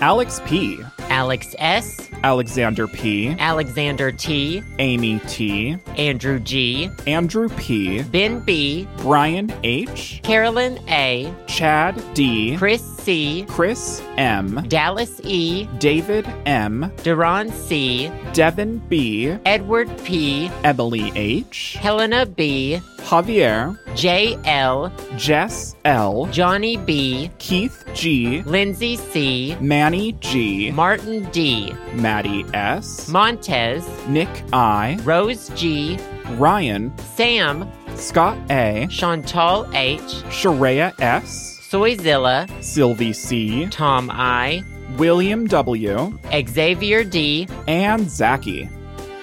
[0.00, 0.78] Alex P.,
[1.08, 9.52] Alex S., Alexander P., Alexander T., Amy T., Andrew G., Andrew P., Ben B., Brian
[9.64, 18.10] H., Carolyn A., Chad D., Chris C., Chris M., Dallas E., David M., Duran C.,
[18.32, 27.30] Devin B., Edward P., Emily H., Helena B., Javier, J L, Jess L., Johnny B,
[27.38, 35.96] Keith G., Lindsay C, Manny G., Martin D, Maddie S., Montez, Nick I., Rose G,
[36.30, 44.64] Ryan, Sam, Scott A., Chantal H, Sharia S., Soyzilla, Sylvie C., Tom I,
[44.96, 46.18] William W.,
[46.48, 48.70] Xavier D, and Zachy.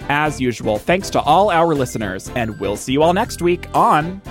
[0.08, 4.22] As usual, thanks to all our listeners, and we'll see you all next week on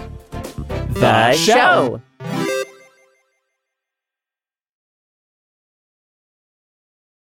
[0.91, 2.01] The Show.